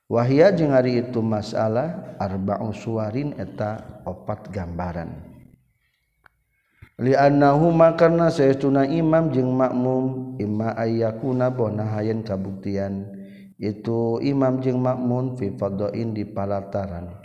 Wahia 0.05 0.53
jeung 0.53 0.77
ari 0.77 1.01
itu 1.01 1.25
masalah 1.25 2.13
arba'u 2.21 2.77
suwarin 2.77 3.33
eta 3.41 4.05
opat 4.05 4.53
gambaran. 4.53 5.17
Li'annahu 7.01 7.73
makarna 7.73 8.29
saestuna 8.29 8.85
imam 8.85 9.33
jeung 9.33 9.57
makmum 9.57 10.37
imma 10.37 10.77
ayyakuna 10.77 11.49
bonahayen 11.49 12.21
kabuktian 12.21 13.09
itu 13.63 14.19
Imam 14.19 14.59
jeung 14.59 14.83
makmun 14.83 15.39
fifadoin 15.39 16.11
di 16.11 16.27
palataran. 16.27 17.23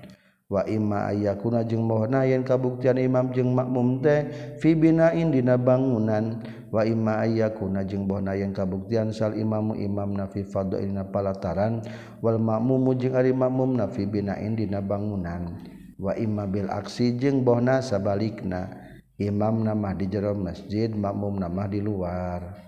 Wa 0.48 0.64
imma 0.64 1.12
ayyakuna 1.12 1.68
jeung 1.68 1.84
mohna 1.84 2.24
yen 2.24 2.48
kabuktian 2.48 2.96
imam 2.96 3.36
jeung 3.36 3.52
makmum 3.52 4.00
teh 4.00 4.32
fi 4.64 4.78
binain 4.78 5.28
dina 5.34 5.60
bangunan. 5.60 6.40
Wa 6.72 6.88
imma 6.88 7.20
ayyakuna 7.26 7.84
jeung 7.84 8.08
mohna 8.08 8.32
yen 8.38 8.56
kabuktian 8.56 9.12
sal 9.12 9.36
imamu 9.36 9.76
imamna 9.76 10.30
fi 10.32 10.48
fadoin 10.48 10.96
na 10.96 11.04
palataran. 11.04 11.84
Wal 12.24 12.40
makmumu 12.40 12.96
jeung 12.96 13.18
ari 13.18 13.36
makmumna 13.36 13.92
fi 13.92 14.08
binain 14.08 14.56
dina 14.56 14.80
bangunan. 14.80 15.58
Wa 16.00 16.16
imma 16.16 16.48
bil 16.48 16.70
aksi 16.72 17.18
jeung 17.20 17.44
bohna 17.44 17.84
sabalikna. 17.84 18.72
Imam 19.18 19.66
namah 19.66 19.98
di 19.98 20.06
jero 20.08 20.38
masjid 20.38 20.94
makmum 20.94 21.42
namah 21.42 21.68
di 21.68 21.82
luar. 21.82 22.67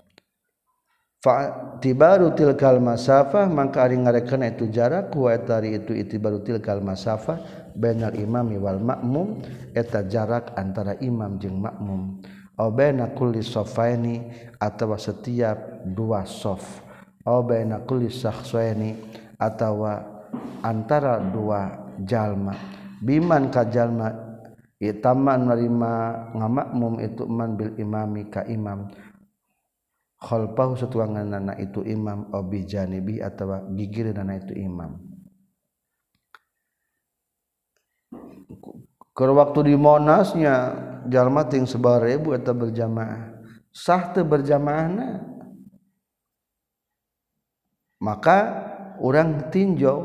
Fa 1.20 1.52
tibaru 1.84 2.32
tilkal 2.32 2.80
masafah 2.80 3.44
maka 3.46 3.84
ari 3.84 4.00
ngarekeun 4.00 4.44
itu 4.48 4.72
jarak 4.72 5.12
wa 5.12 5.36
tari 5.36 5.76
itu 5.76 5.92
itibaru 5.92 6.40
tilkal 6.40 6.80
masafah 6.80 7.38
bainal 7.76 8.16
imami 8.16 8.56
wal 8.56 8.80
makmum 8.80 9.44
eta 9.76 10.04
jarak 10.08 10.56
antara 10.56 10.96
imam 11.04 11.36
jeung 11.36 11.60
makmum 11.60 12.20
kulli 13.16 13.40
sofaini 13.40 14.28
atau 14.60 14.92
setiap 15.00 15.84
dua 15.88 16.28
soft 16.28 16.84
kulli 17.88 18.12
sahini 18.12 18.96
atau 19.40 19.88
antara 20.60 21.20
dua 21.20 21.88
jalma. 22.04 22.52
Biman 23.00 23.48
kajallma 23.48 24.12
taman 25.00 25.48
menerima 25.48 25.92
ngamakmum 26.36 26.94
itu 27.00 27.24
manbil 27.24 27.72
imami 27.80 28.28
ka 28.28 28.44
imam 28.44 28.92
Kholpahu 30.20 30.76
setuangan 30.76 31.24
nana 31.32 31.56
itu 31.56 31.80
imam 31.80 32.28
oh, 32.30 32.44
obi 32.44 32.68
janibi 32.68 33.24
gigit 33.72 34.12
nana 34.12 34.36
itu 34.36 34.52
imam. 34.52 35.00
Kalau 39.16 39.34
waktu 39.36 39.72
di 39.72 39.74
Monasnya 39.80 40.56
jalma 41.08 41.48
ting 41.48 41.64
sebar 41.64 42.04
ribu 42.04 42.36
atau 42.36 42.52
berjamaah. 42.52 43.40
Sah 43.72 44.12
te 44.12 44.20
berjamaah 44.20 44.86
na. 44.92 45.08
maka 48.00 48.38
orang 48.96 49.52
tinjau 49.52 50.00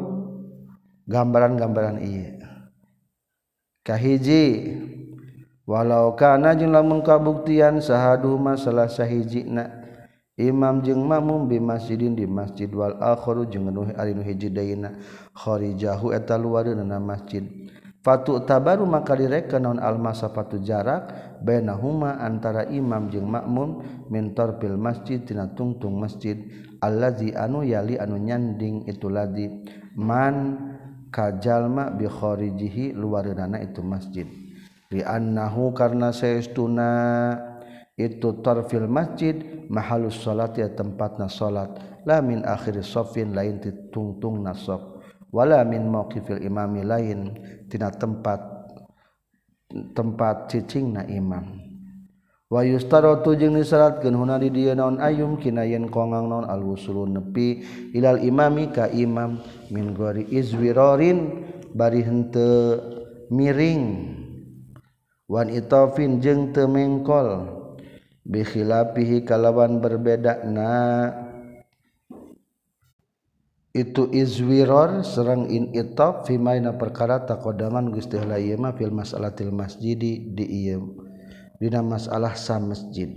gambaran-gambaran 1.07 2.03
iya 2.03 2.35
kahiji 3.87 4.75
walau 5.63 6.11
kana 6.19 6.51
jeung 6.53 6.75
lamun 6.75 6.99
kabuktian 7.01 7.79
sahadu 7.79 8.35
masalah 8.35 8.91
sahijina. 8.91 9.84
Imam 10.35 10.83
jeung 10.83 11.07
mamum 11.07 11.47
bi 11.47 11.63
masjidin 11.63 12.11
di 12.11 12.27
masjid 12.27 12.67
wal 12.67 12.99
jeung 13.47 13.71
nuhi 13.71 13.95
ari 13.95 14.11
nu 14.11 14.19
hiji 14.19 14.51
deuna 14.51 14.91
kharijahu 15.31 16.11
eta 16.11 16.35
luareunna 16.35 16.99
masjid. 16.99 17.47
Fatu 18.03 18.43
tabaru 18.43 18.83
maka 18.83 19.15
direka 19.15 19.57
naon 19.63 19.79
al 19.79 19.95
masafatu 19.95 20.59
jarak 20.59 21.39
bainahuma 21.39 22.19
antara 22.19 22.67
imam 22.67 23.07
jeung 23.07 23.31
makmum 23.31 23.79
min 24.11 24.35
tarfil 24.35 24.75
masjid 24.75 25.23
tina 25.23 25.55
tungtung 25.55 25.95
masjid. 25.95 26.35
Allazi 26.83 27.31
anu 27.31 27.63
yali 27.63 27.95
anu 27.95 28.19
nyanding 28.19 28.91
itu 28.91 29.07
ladi. 29.07 29.47
Man 29.95 30.59
kajalma 31.15 31.95
bi 31.95 32.11
kharijihi 32.11 32.91
luareunna 32.91 33.63
itu 33.63 33.79
masjid. 33.79 34.27
Li 34.91 34.99
annahu 34.99 35.71
karna 35.71 36.11
saestuna 36.11 36.91
itu 37.95 38.43
tarfil 38.43 38.91
masjid 38.91 39.63
mahalus 39.71 40.19
salat 40.19 40.55
ya 40.59 40.67
tempatna 40.71 41.31
salat. 41.31 41.71
La 42.05 42.21
min 42.21 42.45
akhir 42.45 42.83
sofin 42.85 43.33
lain 43.33 43.57
ti 43.57 43.73
tungtung 43.89 44.45
nasok 44.45 45.01
wala 45.33 45.65
min 45.65 45.89
mauqifil 45.89 46.37
imami 46.43 46.85
lain 46.85 47.33
tina 47.67 47.89
tempat 47.89 48.39
tempat 49.97 50.53
cicingna 50.53 51.07
imam. 51.09 51.65
Wa 52.45 52.61
yustaratu 52.61 53.33
jeung 53.33 53.57
disyaratkeun 53.57 54.13
huna 54.13 54.37
di 54.37 54.53
dieu 54.53 54.77
naon 54.77 55.01
ayum 55.01 55.41
kinayen 55.41 55.89
kongang 55.89 56.29
naon 56.29 56.45
al 56.45 56.61
nepi 57.09 57.65
ilal 57.97 58.21
imami 58.21 58.69
ka 58.69 58.85
imam. 58.93 59.41
Min 59.73 59.97
gori 59.97 60.29
izwirorin 60.29 61.41
bari 61.73 62.05
henteu 62.05 62.77
miring. 63.33 64.13
Wan 65.25 65.49
itafin 65.49 66.21
jeung 66.21 66.53
teu 66.53 66.69
mengkol 66.69 67.64
bikhilafihi 68.25 69.21
kalawan 69.21 69.77
berbeda 69.77 70.43
na 70.49 70.73
itu 73.75 74.07
izwiror 74.09 75.03
serang 75.03 75.51
in 75.51 75.75
itaf 75.75 76.25
fi 76.25 76.39
maina 76.39 76.73
perkara 76.79 77.27
taqaddaman 77.27 77.91
gusti 77.91 78.15
halayma 78.15 78.71
fil 78.73 78.91
mas'alatil 78.95 79.51
masjidi 79.51 80.31
di 80.31 80.45
ieu. 80.65 80.95
Dina 81.59 81.83
masalah 81.83 82.35
sa 82.35 82.59
masjid. 82.59 83.15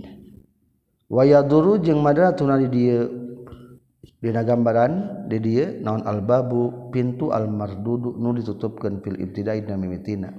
Wa 1.07 1.23
yaduru 1.23 1.79
jeung 1.79 2.03
madaratun 2.03 2.59
di 2.67 2.69
dieu. 2.71 3.03
Dina 4.19 4.43
gambaran 4.43 5.25
di 5.31 5.39
dieu 5.39 5.79
naon 5.79 6.03
albabu 6.03 6.91
pintu 6.91 7.31
almardudu 7.31 8.19
nu 8.19 8.35
ditutupkeun 8.35 8.99
fil 8.99 9.15
ibtidai 9.15 9.63
dan 9.63 9.79
mimitina 9.79 10.35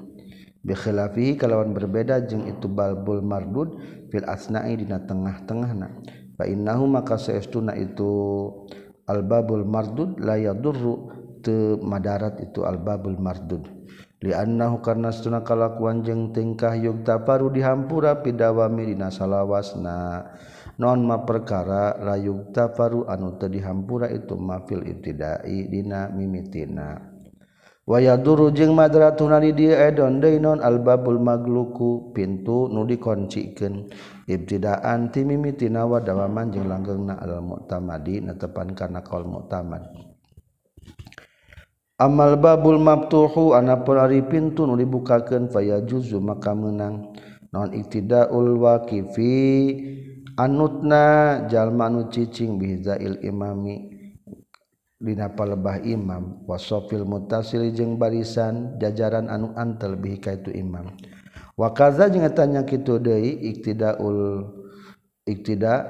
bikhilafi 0.61 1.40
kalawan 1.40 1.73
berbeda 1.73 2.25
jeung 2.29 2.45
itu 2.45 2.69
balbul 2.69 3.25
mardud 3.25 3.81
fil 4.12 4.26
asna'i 4.29 4.76
dina 4.76 5.00
tengah-tengahna. 5.05 5.88
Fa 6.37 6.45
innahu 6.49 6.88
maka 6.88 7.21
saestuna 7.21 7.76
itu 7.76 8.09
albabul 9.05 9.64
mardud 9.69 10.17
la 10.21 10.40
yadurru 10.40 11.12
te 11.45 11.76
madarat 11.81 12.40
itu 12.40 12.64
albabul 12.64 13.17
mardud. 13.21 13.64
Li 14.21 14.37
annahu 14.37 14.85
karna 14.85 15.09
stuna 15.17 15.40
kalakuan 15.40 16.05
jeung 16.05 16.37
tingkah 16.37 16.76
yugtaparu 16.76 17.49
dihampura 17.49 18.21
pidawami 18.21 18.93
dina 18.93 19.09
salawasna. 19.09 20.29
Non 20.76 21.05
ma 21.05 21.25
perkara 21.25 21.96
la 22.01 22.20
yugtaparu 22.20 23.09
anu 23.09 23.40
teu 23.40 23.49
dihampura 23.49 24.09
itu 24.12 24.37
mafil 24.37 24.85
ibtidai 24.85 25.68
dina 25.73 26.12
mimitina. 26.12 27.10
waya 27.88 28.16
duru 28.21 28.51
jeung 28.51 28.77
madra 28.77 29.12
di 29.16 29.51
dia 29.53 29.88
edon 29.88 30.21
deinon 30.21 30.59
albabul 30.64 31.21
magluku. 31.21 32.11
Pintu 32.11 32.66
nu 32.69 32.88
dikoncikeun 32.88 33.88
ibtidaan 34.27 35.14
ti 35.14 35.23
mimitina 35.23 35.87
wa 35.87 36.03
dawaman 36.03 36.51
jeung 36.51 36.66
langgengna 36.66 37.16
al 37.21 37.38
mu'tamadi 37.45 38.25
netepan 38.25 38.75
kana 38.75 39.01
qaul 39.05 39.25
mu'tamad. 39.27 39.85
Amal 42.01 42.40
babul 42.40 42.81
maftuhu 42.81 43.53
anapun 43.53 44.01
ari 44.01 44.25
pintu 44.25 44.64
nu 44.64 44.73
dibukakeun 44.73 45.53
faya 45.53 45.85
juzu 45.85 46.16
maka 46.16 46.57
meunang. 46.57 47.12
Non 47.53 47.75
iktidaul 47.77 48.57
waqifi. 48.57 49.37
Anutna 50.40 51.45
jalma 51.53 51.93
nu 51.93 52.09
cicing 52.09 52.57
bihizail 52.57 53.21
imami. 53.21 53.99
dina 55.00 55.32
palebah 55.32 55.80
imam 55.80 56.44
wasofil 56.44 57.08
mutasili 57.08 57.72
jeung 57.72 57.96
barisan 57.96 58.76
jajaran 58.76 59.32
anu 59.32 59.56
antel 59.56 59.96
bihi 59.96 60.20
kaitu 60.20 60.52
imam. 60.52 60.92
Wa 61.56 61.72
kaza 61.72 62.12
jeung 62.12 62.28
tanya 62.36 62.68
kitu 62.68 63.00
deui 63.00 63.36
iktidaul 63.48 64.44
iktida 65.24 65.88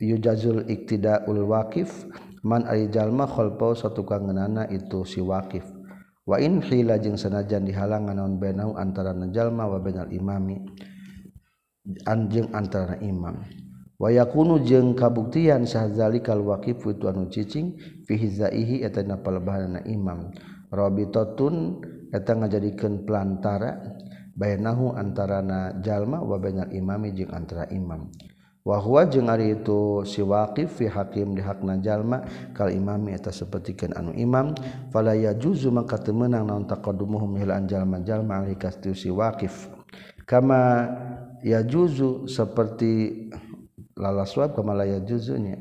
yujazul 0.00 0.64
iktidaul 0.68 1.44
waqif 1.44 2.08
man 2.44 2.64
ari 2.64 2.88
jalma 2.88 3.28
khalfau 3.28 3.72
satukangeunana 3.72 4.68
itu 4.68 5.04
si 5.08 5.24
waqif 5.24 5.64
wa 6.28 6.36
in 6.36 6.60
hila 6.60 7.00
jeung 7.00 7.16
sanajan 7.16 7.64
dihalangan 7.64 8.12
naon 8.12 8.36
benau 8.36 8.76
antara 8.76 9.16
jalma 9.32 9.64
wa 9.68 9.80
benal 9.80 10.08
imami 10.12 10.60
anjing 12.04 12.50
antara 12.52 13.00
imam. 13.00 13.65
wayakunu 13.96 14.60
jeung 14.64 14.92
kabuktian 14.92 15.64
syahzalikal 15.64 16.40
waqifu 16.44 16.96
tu 16.96 17.08
anu 17.08 17.28
cicing 17.32 17.76
fihizaihi 18.04 18.84
eta 18.84 19.02
palebahanna 19.02 19.84
imam. 19.88 20.32
Rabitatun 20.66 21.80
eta 22.10 22.34
ngajadikeun 22.36 23.06
pelantara 23.06 23.96
bainahu 24.36 24.92
antarana 24.92 25.78
jalma 25.80 26.20
wa 26.20 26.36
bainal 26.36 26.68
imami 26.74 27.16
jeung 27.16 27.32
antara 27.32 27.64
imam. 27.72 28.10
Wa 28.66 28.82
huwa 28.82 29.06
jeung 29.06 29.30
ari 29.30 29.54
itu 29.54 30.02
si 30.02 30.26
waqif 30.26 30.82
fi 30.82 30.90
hakim 30.90 31.38
di 31.38 31.40
hakna 31.40 31.78
jalma 31.78 32.26
kal 32.50 32.74
imami 32.74 33.14
eta 33.14 33.30
sapertikeun 33.30 33.94
anu 33.94 34.10
imam. 34.18 34.58
Fala 34.90 35.14
yajuzu 35.14 35.70
maka 35.70 36.02
teu 36.02 36.10
meunang 36.10 36.50
naon 36.50 36.66
taqaddumuhum 36.66 37.38
hilaan 37.38 37.70
jalma-jalma 37.70 38.42
alikastu 38.42 38.90
si 38.90 39.06
waqif. 39.06 39.70
Kama 40.26 40.90
yajuzu 41.46 42.26
seperti 42.26 43.30
lalaswab 43.96 44.52
pemalaya 44.52 45.00
juzunya 45.00 45.56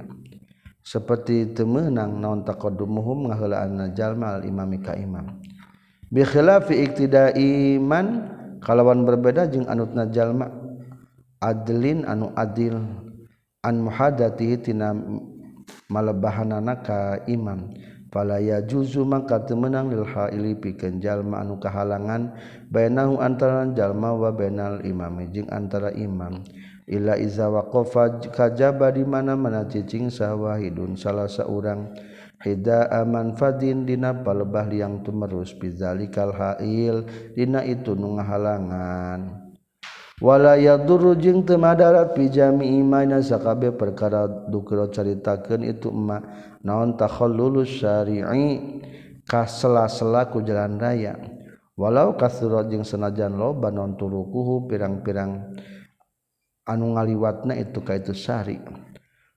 seperti 0.86 1.56
temenang 1.58 2.22
naon 2.22 2.46
taqaddumuhum 2.46 3.34
ngaheulaan 3.34 3.90
jalma 3.98 4.38
al 4.38 4.46
imami 4.46 4.78
ka 4.86 4.94
imam. 4.94 5.42
Bi 6.14 6.22
khilafi 6.22 6.86
iktidai 6.86 7.34
iman 7.82 8.30
kalawan 8.62 9.02
berbeda 9.02 9.50
jeung 9.50 9.66
anutna 9.66 10.06
jalma. 10.14 10.46
Adlin 11.42 12.06
anu 12.06 12.30
adil 12.38 12.78
an 13.66 13.76
muhadati 13.82 14.62
tina 14.62 14.94
malebahanana 15.90 16.86
ka 16.86 17.18
imam. 17.26 17.74
Fala 18.14 18.40
yajuzu 18.40 19.04
maka 19.04 19.44
temenang 19.44 19.90
lil 19.92 20.06
haili 20.06 20.56
pikeun 20.56 21.02
jalma 21.04 21.42
anu 21.42 21.58
kahalangan 21.60 22.32
bainahu 22.70 23.20
antara 23.20 23.66
jalma 23.74 24.14
wa 24.14 24.30
bainal 24.30 24.86
imami. 24.86 25.34
Jeung 25.34 25.50
antara 25.50 25.90
imam. 25.98 26.46
Ila 26.86 27.18
iza 27.18 27.50
waqafa 27.50 28.22
kajaba 28.30 28.94
di 28.94 29.02
mana-mana 29.02 29.66
cicing 29.66 30.14
sawahidun 30.14 30.94
salah 30.94 31.26
saurang 31.26 31.98
hida 32.46 32.94
aman 32.94 33.34
fadin 33.34 33.90
dina 33.90 34.14
palebah 34.14 34.70
liang 34.70 35.02
tumerus 35.02 35.58
bizalikal 35.58 36.30
hail 36.30 37.10
dina 37.34 37.66
itu 37.66 37.98
nu 37.98 38.22
ngahalangan. 38.22 39.50
Wala 40.22 40.56
yadurru 40.62 41.18
jeung 41.18 41.44
teu 41.44 41.58
madarat 41.58 42.14
fi 42.14 42.30
jami'i 42.30 42.80
maina 42.86 43.20
sakabe 43.20 43.74
perkara 43.74 44.30
dukro 44.48 44.88
caritakeun 44.88 45.66
itu 45.66 45.90
emak. 45.90 46.22
Naon 46.62 46.96
takhallulus 47.02 47.82
syari'i 47.82 48.80
kasela-sela 49.26 50.30
ku 50.30 50.46
jalan 50.46 50.78
raya. 50.78 51.18
Walau 51.76 52.16
kasura 52.16 52.64
jeung 52.70 52.86
senajan 52.88 53.36
loba 53.36 53.74
non 53.74 53.98
turukuhu 54.00 54.70
pirang-pirang. 54.70 55.52
anu 56.66 56.98
ngaliwatna 56.98 57.54
itu 57.58 57.80
ka 57.86 57.98
itu 57.98 58.14
sari. 58.14 58.58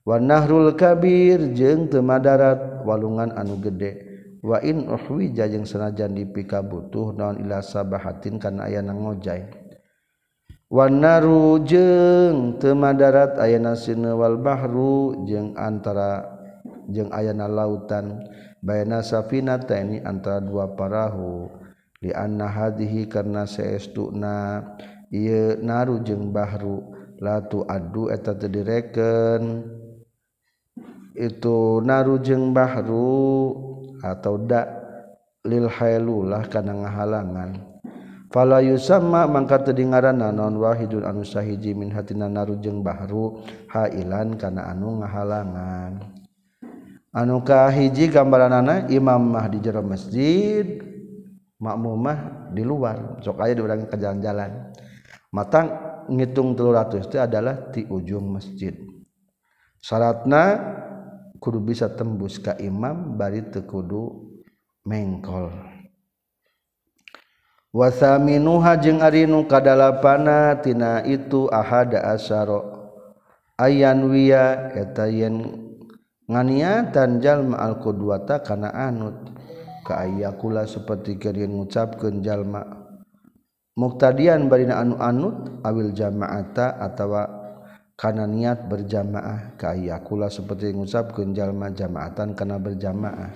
Warnahrul 0.08 0.72
kabir 0.72 1.52
jeung 1.52 1.92
teu 1.92 2.00
madarat 2.00 2.82
walungan 2.88 3.32
anu 3.36 3.60
gede. 3.60 4.08
Wa 4.40 4.62
in 4.64 4.88
uhwija 4.88 5.50
jeung 5.50 5.68
sanajan 5.68 6.16
dipikabutuh 6.16 7.12
naon 7.12 7.42
ila 7.42 7.58
sabahatin 7.60 8.38
kana 8.38 8.70
ayana 8.70 8.94
ngojay 8.94 9.50
wanaru 10.68 11.64
jeung 11.64 12.60
teu 12.60 12.76
madarat 12.76 13.40
ayana 13.40 13.72
sineun 13.72 14.38
bahru 14.44 15.26
jeung 15.26 15.56
antara 15.58 16.24
jeung 16.88 17.12
ayana 17.12 17.48
lautan. 17.48 18.24
Bayana 18.58 19.06
safinataini 19.06 20.02
antara 20.02 20.42
dua 20.42 20.74
parahu. 20.74 21.46
Li 22.02 22.10
anna 22.10 22.50
hadhihi 22.50 23.06
karna 23.06 23.46
saestuna 23.46 24.66
ieu 25.14 25.54
naru 25.62 26.02
jeung 26.02 26.34
bahru. 26.34 26.97
latu 27.18 27.66
adu 27.66 28.10
eta 28.10 28.34
direken. 28.34 29.66
Itu 31.18 31.82
narujeng 31.82 32.54
Bahru 32.54 33.50
atau 34.02 34.38
dak 34.38 34.66
lil 35.46 35.66
hailulah 35.66 36.46
kana 36.46 36.72
ngahalangan. 36.74 37.68
Fala 38.28 38.60
yusamma 38.60 39.24
mangka 39.24 39.64
teu 39.64 39.72
dingaranna 39.72 40.28
naon 40.28 40.60
wahidun 40.60 41.00
anu 41.00 41.24
sahiji 41.24 41.72
min 41.72 41.88
hatina 41.88 42.28
narujeng 42.28 42.84
bahru 42.84 43.40
hailan 43.72 44.36
kana 44.36 44.68
anu 44.68 45.00
ngahalangan. 45.00 46.12
Anu 47.16 47.40
kahiji 47.40 48.12
gambaranana 48.12 48.84
imam 48.92 49.32
mah 49.32 49.48
di 49.48 49.64
jero 49.64 49.80
masjid 49.80 50.76
makmum 51.56 51.96
mah 51.96 52.18
di 52.52 52.60
luar. 52.60 53.16
Sok 53.24 53.40
aya 53.40 53.56
diurang 53.56 53.88
ke 53.88 53.96
jalan-jalan. 53.96 54.76
Matang 55.32 55.87
ngitung 56.08 56.56
telur 56.56 56.74
ratus 56.74 57.06
itu 57.06 57.20
adalah 57.20 57.70
di 57.70 57.84
ujung 57.86 58.32
masjid. 58.32 58.74
Syaratna 59.78 60.58
kudu 61.38 61.62
bisa 61.62 61.86
tembus 61.92 62.40
ke 62.42 62.56
imam 62.58 63.14
bari 63.14 63.46
tekudu 63.46 64.34
mengkol. 64.82 65.52
Wasaminuha 67.68 68.80
jeung 68.80 69.04
arinu 69.04 69.44
kadalapana 69.44 70.58
tina 70.64 71.04
itu 71.04 71.46
ahada 71.52 72.00
asaro. 72.16 72.90
Ayan 73.60 74.08
wiya 74.08 74.72
eta 74.72 75.06
yen 75.06 75.44
nganiatan 76.26 77.20
jalma 77.20 77.60
al 77.60 77.78
qudwata 77.78 78.40
kana 78.40 78.72
anut. 78.72 79.36
Ka 79.84 80.04
ayakula 80.04 80.64
seperti 80.68 81.20
keur 81.20 81.36
ngucapkeun 81.38 82.20
jalma 82.20 82.77
muktadian 83.78 84.50
barina 84.50 84.82
anu 84.82 84.98
anut 84.98 85.62
awil 85.62 85.94
jamaata 85.94 86.82
atawa 86.82 87.38
karena 87.94 88.26
niat 88.26 88.66
berjamaah. 88.66 89.54
Kayakula 89.54 90.26
seperti 90.26 90.74
ngucapkeun 90.74 91.30
jalma 91.30 91.70
jamaatan 91.70 92.34
karena 92.34 92.58
berjamaah. 92.58 93.30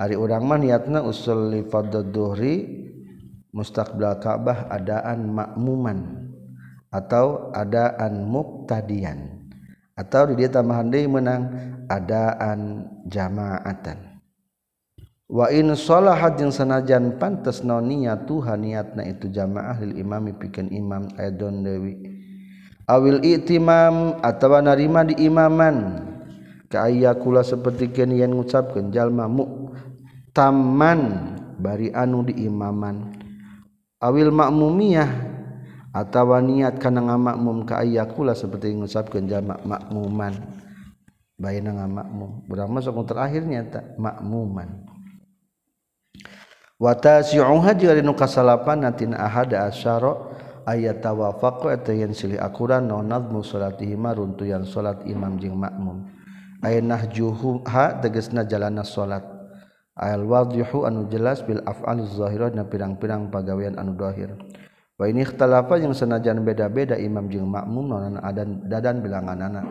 Hari 0.00 0.16
urang 0.16 0.48
mah 0.48 0.60
niatna 0.60 1.04
usolli 1.04 1.64
fardhu 1.68 2.08
dhuhri 2.08 2.64
mustaqbal 3.52 4.16
Ka'bah 4.16 4.68
adaan 4.72 5.28
makmuman 5.28 6.28
atau 6.88 7.52
adaan 7.52 8.24
muktadian 8.24 9.44
atau 9.92 10.32
di 10.32 10.40
dia 10.40 10.48
tambahan 10.48 10.88
deui 10.88 11.04
menang 11.04 11.52
adaan 11.92 12.88
jamaatan. 13.04 14.09
Wa 15.30 15.46
in 15.48 15.70
sholahat 15.78 16.36
jeung 16.42 16.50
sanajan 16.50 17.16
pantes 17.16 17.62
naon 17.62 17.86
Tuhan 18.26 18.66
niatna 18.66 19.06
itu 19.06 19.30
jamaah 19.30 19.78
lil 19.78 19.96
imami 20.02 20.34
pikeun 20.34 20.74
imam 20.74 21.06
aidon 21.14 21.62
dewi 21.62 21.94
awil 22.90 23.22
itimam 23.22 24.18
atawa 24.20 24.58
narima 24.58 25.06
di 25.06 25.14
imaman. 25.22 26.06
Ka 26.70 26.86
kula 27.18 27.42
seperti 27.42 27.90
yen 27.98 28.30
ngucapkeun 28.30 28.94
jalma 28.94 29.26
mu 29.26 29.74
taman 30.30 31.34
bari 31.58 31.90
anu 31.90 32.22
di 32.22 32.46
imaman. 32.46 33.10
Ail 33.98 34.30
makmumiah 34.30 35.10
atautawa 35.90 36.38
niat 36.38 36.78
karena 36.78 37.10
nga 37.10 37.16
makmum 37.18 37.66
ke 37.66 37.74
ayakula 37.74 38.34
seperti 38.34 38.70
ngusapkan 38.78 39.26
jamak 39.26 39.58
makmuman 39.66 40.34
baik 41.34 41.66
nga 41.66 41.86
makmum 41.90 42.46
ber 42.46 42.68
masuk 42.70 43.02
terakhirnya 43.02 43.66
tak 43.66 43.84
makmuman 43.98 44.86
ayawafaquran 50.64 52.88
mu 53.28 53.40
salatihima 53.44 54.16
runtuyan 54.16 54.64
salat 54.64 55.04
imam 55.04 55.36
jeung 55.36 55.60
makmum. 55.60 56.08
Aynah 56.64 57.04
juha 57.12 58.00
tegesna 58.00 58.48
jalana 58.48 58.84
salat. 58.84 59.24
Alwadhu 59.92 60.88
anu 60.88 61.04
jelas 61.12 61.44
bil 61.44 61.60
af'al 61.68 62.00
zahirah 62.08 62.48
na 62.56 62.64
pirang-pirang 62.64 63.28
pagawean 63.28 63.76
anu 63.76 63.92
dohir. 63.92 64.32
Wa 64.96 65.08
ini 65.08 65.24
ikhtalafa 65.24 65.80
yang 65.80 65.92
senajan 65.92 66.44
beda-beda 66.44 66.96
imam 66.96 67.28
jeung 67.28 67.48
makmum 67.48 67.88
nonan 67.88 68.16
adan 68.20 68.68
dadan 68.68 69.00
bilanganana. 69.04 69.64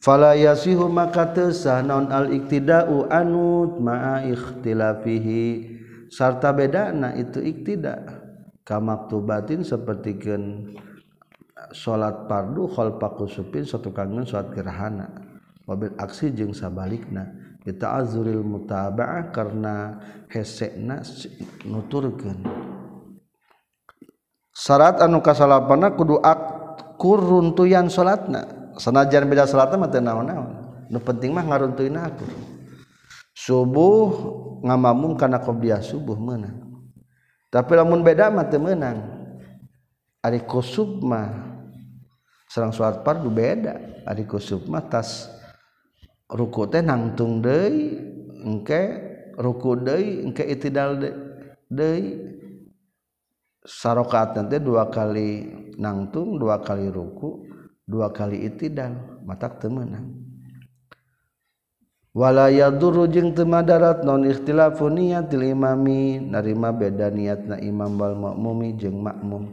Fala 0.00 0.36
yasihu 0.36 0.88
maka 0.88 1.32
tesah 1.32 1.82
non 1.84 2.12
al 2.12 2.32
iktida'u 2.32 3.08
anut 3.12 3.80
ma'a 3.80 4.24
ikhtilafihi. 4.28 5.76
sarta 6.10 6.50
bedana 6.54 7.14
itu 7.14 7.42
iktida. 7.42 8.24
Kamaktu 8.66 9.22
batin 9.22 9.62
sepertikan 9.62 10.74
salat 11.70 12.26
pardu 12.26 12.66
khalfaku 12.66 13.30
supin 13.30 13.62
satu 13.62 13.94
kangen 13.94 14.26
salat 14.26 14.50
gerhana. 14.50 15.06
Mobil 15.66 15.94
aksi 15.98 16.34
jeung 16.34 16.50
sabalikna. 16.50 17.30
Kita 17.62 17.98
azuril 17.98 18.46
mutaba'ah 18.46 19.34
karena 19.34 19.98
hesekna 20.30 21.02
nuturkeun. 21.66 22.46
Syarat 24.54 25.02
anu 25.02 25.18
kasalapana 25.18 25.94
kudu 25.98 26.22
akur 26.22 27.18
runtuyan 27.18 27.90
salatna 27.90 28.72
sanajan 28.78 29.26
beda 29.26 29.50
salatna 29.50 29.76
mah 29.82 29.90
teu 29.90 30.00
naon-naon. 30.00 30.48
Nu 30.86 31.02
penting 31.02 31.34
mah 31.34 31.42
ngaruntuin 31.42 31.98
akur. 31.98 32.55
Subuh 33.46 34.10
ngamamung 34.66 35.14
kana 35.14 35.38
qobliyah 35.38 35.78
subuh 35.78 36.18
meunang 36.18 36.66
tapi 37.46 37.78
lamun 37.78 38.02
beda 38.02 38.34
mah 38.34 38.50
teu 38.50 38.58
meunang 38.58 39.16
ari 40.26 40.42
kusub 40.42 40.98
mah 41.06 41.54
sareng 42.50 42.74
salat 42.74 43.06
fardu 43.06 43.30
beda. 43.30 43.74
Ari 44.06 44.26
kusub 44.26 44.66
mah 44.66 44.86
tas 44.86 45.30
ruku 46.26 46.66
teh 46.66 46.82
nangtung 46.82 47.38
deui 47.38 47.94
engke 48.42 48.82
ruku 49.38 49.78
deui 49.78 50.26
engke 50.26 50.42
itidal 50.46 50.98
deui. 51.70 52.34
Sarokaat 53.66 54.38
nanti 54.38 54.62
dua 54.62 54.86
kali 54.94 55.42
nangtung 55.74 56.38
dua 56.38 56.62
kali 56.62 56.86
ruku 56.86 57.46
dua 57.82 58.14
kali 58.14 58.46
itidal. 58.46 59.22
Matak 59.26 59.58
temenang 59.58 60.25
wala 62.16 62.48
duru 62.72 63.04
jeung 63.04 63.36
temadarat 63.36 64.00
non 64.00 64.24
ikhtilafu 64.24 64.88
niatil 64.88 65.52
imami. 65.52 66.16
Narima 66.24 66.72
beda 66.72 67.12
niatna 67.12 67.60
imam 67.60 68.00
wal 68.00 68.16
makmumi 68.16 68.72
jeung 68.80 69.04
makmum. 69.04 69.52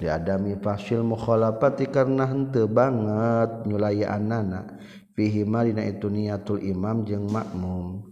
Diadami 0.00 0.56
fasil 0.56 1.04
mukhalafati 1.04 1.92
karena 1.92 2.24
henteu 2.24 2.64
banget 2.64 3.68
nyulayaanna 3.68 4.80
fihi 5.12 5.44
marina 5.44 5.84
itu 5.84 6.08
niatul 6.08 6.64
imam 6.64 7.04
jeung 7.04 7.28
makmum. 7.28 8.08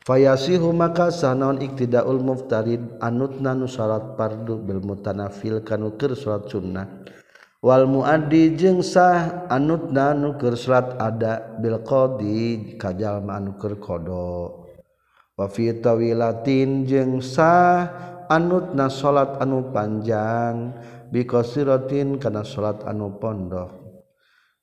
Fayasihu 0.00 0.72
maka 0.72 1.12
sanaon 1.12 1.60
iktidaul 1.60 2.24
muftarid 2.24 2.80
anutna 3.04 3.52
nu 3.52 3.68
pardu 4.16 4.58
bil 4.58 4.80
mutanafil 4.84 5.60
kanu 5.64 5.94
keur 5.96 6.16
sunnah. 6.16 6.88
wal 7.60 7.84
muadi 7.84 8.56
jeung 8.56 8.80
sah 8.80 9.46
anutna 9.52 10.16
nuker 10.16 10.56
surat 10.56 10.96
ada 10.96 11.56
bil 11.60 11.80
qadi 11.84 12.76
kajal 12.80 13.20
nuker 13.20 13.76
kodo 13.76 14.64
wa 15.36 15.46
fi 15.48 15.76
tawilatin 15.76 16.88
jeung 16.88 17.20
sah 17.20 18.10
anutna 18.30 18.86
salat 18.86 19.42
anu 19.42 19.74
panjang 19.74 20.72
bi 21.10 21.26
qasiratin 21.26 22.22
kana 22.22 22.46
salat 22.46 22.86
anu 22.86 23.18
pondok. 23.18 23.74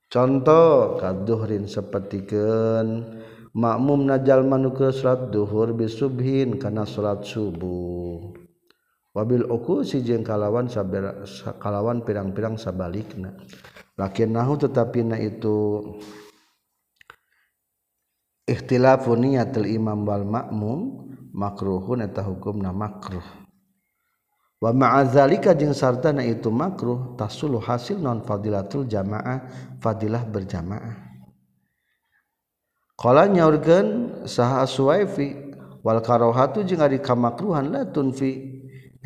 Contoh 0.08 0.96
kaduhrin 0.96 1.68
sapertikeun 1.68 3.20
makmum 3.52 4.08
najal 4.08 4.48
manukeun 4.48 4.96
salat 4.96 5.36
duhur 5.36 5.76
bi 5.76 5.92
subhin 5.92 6.56
kana 6.56 6.88
salat 6.88 7.28
subuh. 7.28 8.47
Wabil 9.18 9.50
oku 9.50 9.82
si 9.82 10.06
jeng 10.06 10.22
kalawan 10.22 10.70
kalawan 11.58 12.06
pirang-pirang 12.06 12.54
sabalikna. 12.54 13.34
Lakin 13.98 14.38
nahu 14.38 14.62
tetapi 14.62 15.02
na 15.02 15.18
itu 15.18 15.82
ikhtilafu 18.46 19.18
niyatil 19.18 19.66
imam 19.66 20.06
wal 20.06 20.22
makmum 20.22 21.10
makruhun 21.34 22.06
eta 22.06 22.22
hukumna 22.22 22.70
makruh. 22.70 23.26
Wa 24.62 24.70
ma'adzalika 24.70 25.58
jeung 25.58 25.74
sartana 25.74 26.22
itu 26.22 26.54
makruh 26.54 27.18
tasulu 27.18 27.58
hasil 27.58 27.98
non 27.98 28.22
fadilatul 28.22 28.86
jamaah 28.86 29.50
fadilah 29.82 30.22
berjamaah. 30.30 31.10
Qala 32.98 33.30
nyaurkeun 33.30 34.22
saha 34.26 34.66
suwaifi 34.66 35.54
wal 35.86 36.02
karahatu 36.02 36.66
jeung 36.66 36.82
ari 36.82 36.98
kamakruhan 37.02 37.70
la 37.70 37.86
tunfi 37.86 38.57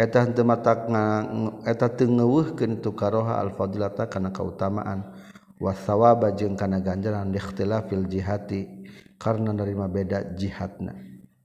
etangewuhkan 0.02 2.82
tukaroha 2.82 3.38
alfadilata 3.38 4.10
karena 4.10 4.34
keutamaan 4.34 5.14
wasawaba 5.62 6.34
jeung 6.34 6.58
kana 6.58 6.82
ganjaran 6.82 7.30
dikhtilaf 7.30 7.86
fil 7.86 8.10
jihati 8.10 8.82
karena 9.22 9.54
nerima 9.54 9.86
beda 9.86 10.34
jihadna. 10.34 10.98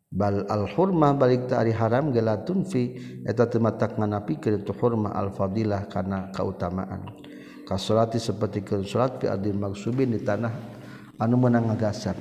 Bal 0.06 0.46
al 0.48 0.70
hurmah 0.72 1.12
balik 1.12 1.52
ta 1.52 1.60
ari 1.60 1.76
haram 1.76 2.14
gelatun 2.14 2.64
fi 2.64 2.96
eta 3.28 3.52
teu 3.52 3.60
matak 3.60 4.00
nganapikeun 4.00 4.64
tu 4.64 4.72
hurmah 4.72 5.12
al 5.12 5.28
fadilah 5.36 5.84
kana 5.92 6.32
kautamaan. 6.32 7.04
Kasolati 7.68 8.16
seperti 8.16 8.64
ke 8.64 8.80
salat 8.86 9.20
fi 9.20 9.28
adil 9.28 9.58
maksubin 9.58 10.16
di 10.16 10.24
tanah 10.24 10.52
anu 11.20 11.36
meunang 11.36 11.68
ngagasar. 11.68 12.16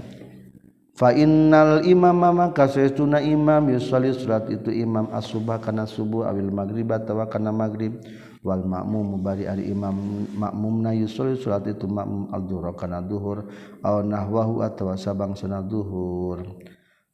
fa 0.95 1.11
innal 1.11 1.83
imama 1.83 2.31
maka 2.31 2.71
saytuna 2.71 3.19
imam 3.19 3.67
yusalli 3.69 4.15
salat 4.15 4.47
itu 4.47 4.71
imam 4.71 5.11
as-subah 5.11 5.59
kana 5.59 5.83
subuh 5.83 6.25
awil 6.25 6.49
maghrib 6.49 6.87
atawa 6.89 7.27
kana 7.27 7.51
maghrib. 7.51 7.99
Wal 8.45 8.61
ma'mum 8.61 9.25
bari 9.25 9.49
al 9.49 9.57
imam 9.57 10.29
ma'mumna 10.37 10.93
yusalli 10.93 11.33
salat 11.41 11.65
itu 11.65 11.89
ma'mum 11.89 12.29
al-dhuhur 12.29 12.77
kana 12.77 13.01
dhuhur 13.01 13.49
aw 13.81 14.05
nahwahu 14.05 14.61
atawa 14.61 14.93
sabang 14.93 15.33
sana 15.33 15.65
dhuhur 15.65 16.45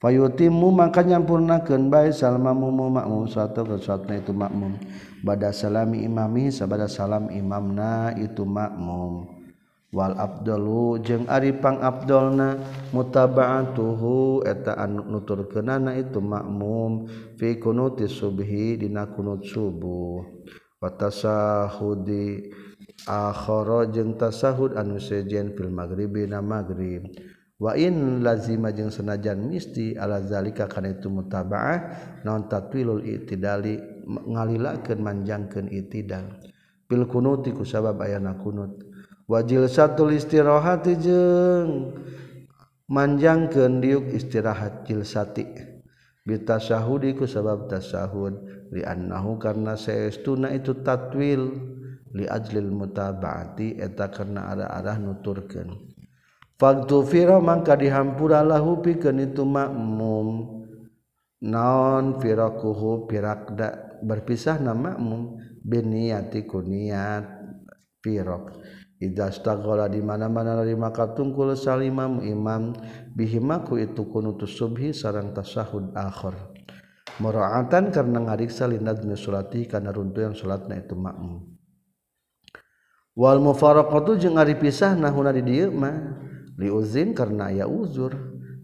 fayutimmu 0.04 0.76
maka 0.76 1.08
nyampurnakeun 1.08 1.88
bae 1.88 2.12
sal 2.12 2.36
ma'mum 2.36 3.00
ma'mum 3.00 3.32
satu 3.32 3.64
ke 3.64 3.80
salatna 3.80 4.20
itu 4.20 4.36
ma'mum. 4.36 4.76
Bada 5.24 5.54
salami 5.54 6.04
imami 6.04 6.52
sabada 6.52 6.90
salam 6.92 7.30
imamna 7.32 8.12
itu 8.20 8.44
ma'mum. 8.44 9.41
Wal 9.92 10.16
Abdulhu 10.16 11.04
jeung 11.04 11.28
Aripang 11.28 11.84
Abdulna 11.84 12.56
mutabaatuhu 12.96 14.40
eta 14.48 14.80
anu 14.80 15.04
nuturkeunana 15.04 16.00
itu 16.00 16.24
makmum 16.24 17.12
fi 17.36 17.60
kunuti 17.60 18.08
subhi 18.08 18.80
dina 18.80 19.12
kunut 19.12 19.44
subuh. 19.44 20.24
Wa 20.80 20.96
tasahudi 20.96 22.56
akhara 23.04 23.92
jeung 23.92 24.16
tasahud 24.16 24.80
anu 24.80 24.96
sejen 24.96 25.60
fil 25.60 25.68
maghribi 25.68 26.24
na 26.24 26.40
maghrib. 26.40 27.12
Wa 27.60 27.76
in 27.76 28.24
lazima 28.24 28.72
jeung 28.72 28.96
senajan 28.96 29.44
misti 29.44 30.00
ala 30.00 30.24
zalika 30.24 30.72
kana 30.72 30.96
itu 30.96 31.12
mutabaah 31.12 31.78
naon 32.24 32.48
tatwilul 32.48 33.04
itidali 33.04 33.76
ngalilakeun 34.08 35.04
manjangkeun 35.04 35.68
itidal. 35.68 36.32
Fil 36.88 37.04
kunuti 37.12 37.52
ku 37.52 37.68
sabab 37.68 38.00
ayana 38.00 38.40
kunut. 38.40 38.91
wajil 39.28 39.66
satu 39.66 40.10
istirahati 40.14 40.94
jeung 41.02 41.98
manjangkeun 42.92 43.82
diuk 43.82 44.12
istirahat 44.14 44.86
jilsati 44.88 45.72
bitasahudi 46.26 47.18
ku 47.18 47.26
sabab 47.26 47.68
tasahud. 47.68 48.62
Li 48.72 48.88
annahu 48.88 49.36
karna 49.36 49.76
saestuna 49.76 50.54
itu 50.56 50.80
tatwil. 50.80 51.44
Li 52.12 52.28
ajlil 52.28 52.68
mutabaati 52.72 53.80
eta 53.80 54.12
karna 54.12 54.52
arah-arah 54.52 55.00
nuturkeun. 55.00 55.96
Fagtufira 56.60 57.40
mangka 57.40 57.80
dihampura 57.80 58.44
lahu 58.44 58.84
pikeun 58.84 59.32
itu 59.32 59.48
makmum. 59.48 60.28
Naon 61.42 62.20
firakuhu 62.22 63.08
pirakda 63.08 64.00
berpisah 64.04 64.60
na 64.60 64.76
makmum. 64.76 65.40
Biniati 65.62 66.50
kuniat 66.50 67.28
firaq 68.02 68.46
idza 69.02 69.34
staghala 69.34 69.90
di 69.90 69.98
mana-mana 70.00 70.62
dari 70.62 70.78
maka 70.78 71.10
tungkul 71.18 71.58
salimam 71.58 72.22
imam. 72.22 72.78
Bihimaku 73.18 73.82
itu 73.82 74.06
kunutus 74.08 74.56
subhi 74.56 74.94
sarang 74.94 75.34
tasahud 75.34 75.98
akhir. 75.98 76.38
Muraatan 77.18 77.90
karena 77.92 78.24
ngariksa 78.24 78.70
lindat 78.70 79.04
sulati 79.18 79.68
karena 79.68 79.92
runtuh 79.92 80.32
yang 80.32 80.38
salatna 80.38 80.78
itu 80.80 80.94
makmum. 80.94 81.50
Wal 83.18 83.44
mufaraqatu 83.44 84.16
jeung 84.16 84.40
ari 84.40 84.56
pisah 84.56 84.96
nahuna 84.96 85.34
di 85.34 85.44
dieu 85.44 85.74
mah. 85.74 86.22
Liuzin 86.56 87.18
karena 87.18 87.50
aya 87.50 87.66
uzur. 87.66 88.16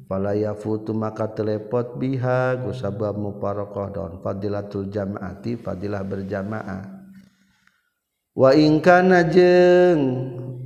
Fala 0.08 0.32
yafutu 0.32 0.96
maka 0.96 1.28
telepot 1.28 2.00
biha 2.00 2.56
gusabab 2.64 3.20
mufaraqah 3.20 3.92
daun 3.92 4.14
fadilatul 4.24 4.88
jamaati 4.88 5.60
fadilah 5.60 6.00
berjamaah 6.00 6.97
waingkana 8.38 9.26
jeng 9.34 10.00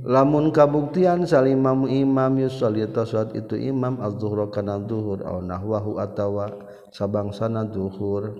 lamun 0.04 0.52
kabuktian 0.52 1.24
salimamu 1.24 1.88
imam 1.88 2.36
yusolita 2.36 3.08
saat 3.08 3.32
itu 3.32 3.56
imam 3.56 3.96
az-zuhra 4.04 4.52
kana 4.52 4.76
zuhur 4.84 5.24
aw 5.24 5.40
nahwahu 5.40 5.96
atawa 5.96 6.52
sabangsana 6.92 7.64
zuhur. 7.72 8.36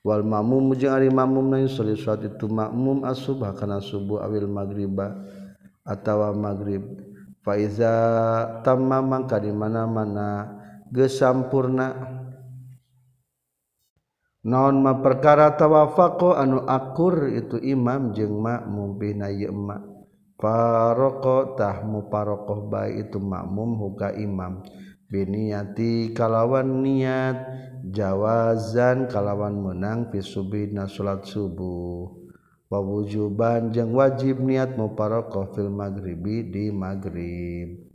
Wal 0.00 0.24
mamum 0.24 0.72
jeung 0.80 0.96
ari 0.96 1.12
mamum 1.12 1.52
na 1.52 1.60
yusolli 1.60 1.92
saat 1.92 2.24
itu 2.24 2.48
makmum 2.48 3.04
as-subah 3.04 3.52
kana 3.52 3.84
subuh 3.84 4.24
awil 4.24 4.48
magriba 4.48 5.12
atawa 5.84 6.32
maghrib. 6.32 6.80
Fa 7.44 7.60
iza 7.60 7.92
tamma 8.64 9.04
mangka 9.04 9.36
di 9.36 9.52
mana-mana 9.52 10.56
geus 10.88 11.20
sampurna 11.20 12.19
naon 14.44 14.80
ma 14.80 14.98
perkara 15.00 15.52
tawafaqo 15.56 16.36
anu 16.36 16.64
akur 16.64 17.28
itu 17.28 17.60
imam 17.60 18.12
jeung 18.16 18.40
makmum 18.40 18.96
bina 18.96 19.28
ieu 19.28 19.52
emak 19.52 19.90
paroko 20.40 21.52
tah 21.54 21.84
muparokoh 21.84 22.72
bae 22.72 23.04
itu 23.04 23.20
makmum 23.20 23.76
huka 23.76 24.16
imam. 24.16 24.64
Biniati 25.10 26.14
kalawan 26.14 26.86
niat 26.86 27.36
jawazan 27.90 29.10
kalawan 29.10 29.58
menang 29.58 30.06
fi 30.08 30.22
subina 30.22 30.86
salat 30.86 31.26
subuh. 31.26 32.14
Wa 32.70 32.78
wujuban 32.78 33.74
jeung 33.74 33.90
wajib 33.98 34.38
niat 34.38 34.78
muparokoh 34.78 35.50
fil 35.50 35.66
maghribi 35.66 36.46
di 36.46 36.70
maghrib. 36.70 37.89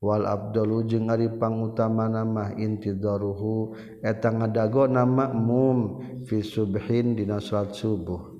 Wal 0.00 0.24
abdalu 0.24 0.88
jeung 0.88 1.12
Ari 1.12 1.28
pangutamana 1.28 2.24
mah 2.24 2.56
intidaruhu 2.56 3.76
eta 4.00 4.32
ngadago 4.32 4.88
nama 4.88 5.28
makmum 5.28 6.00
fi 6.24 6.40
subhin 6.40 7.12
dina 7.12 7.36
salat 7.36 7.76
subuh. 7.76 8.32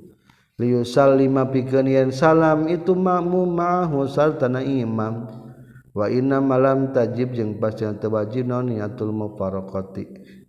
Liusal 0.56 1.20
lima 1.20 1.52
pikeun 1.52 1.84
yen 1.84 2.16
salam 2.16 2.64
itu 2.64 2.96
makmum 2.96 3.60
ma'ahu 3.60 4.08
sartana 4.08 4.64
imam. 4.64 5.28
Wa 5.92 6.08
inna 6.08 6.40
malam 6.40 6.96
tajib 6.96 7.36
jeung 7.36 7.60
pasti 7.60 7.84
teu 8.00 8.08
wajib 8.08 8.48
naon 8.48 8.72
niatul 8.72 9.12
mufaraqati. 9.12 10.04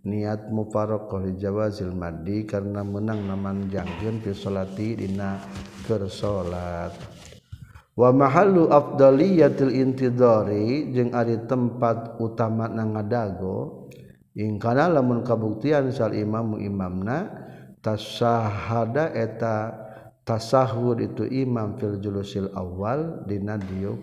Niat 0.08 0.48
mufaraqah 0.48 1.28
li 1.28 1.36
jawazil 1.36 1.92
maddi 1.92 2.48
karena 2.48 2.80
meunang 2.80 3.28
namanjangkeun 3.28 4.24
fi 4.24 4.32
salati 4.32 4.96
dina 4.96 5.36
keur 5.84 6.08
salat. 6.08 6.96
wa 7.92 8.08
mahallu 8.08 8.72
afdaliyatil 8.72 9.72
intidari 9.72 10.92
jeung 10.96 11.12
ari 11.12 11.36
tempat 11.44 12.16
utama 12.16 12.68
na 12.68 12.88
ngadago 12.88 13.88
ing 14.32 14.56
kana 14.56 14.88
lamun 14.88 15.20
kabuktian 15.20 15.92
sal 15.92 16.16
imamu 16.16 16.56
imamna 16.56 17.28
tasahada 17.84 19.12
eta 19.12 19.76
tasahud 20.24 21.02
itu 21.02 21.26
imam 21.26 21.76
fil 21.76 21.98
julusil 21.98 22.48
awal 22.54 23.26
dina 23.26 23.58
diuk 23.58 23.98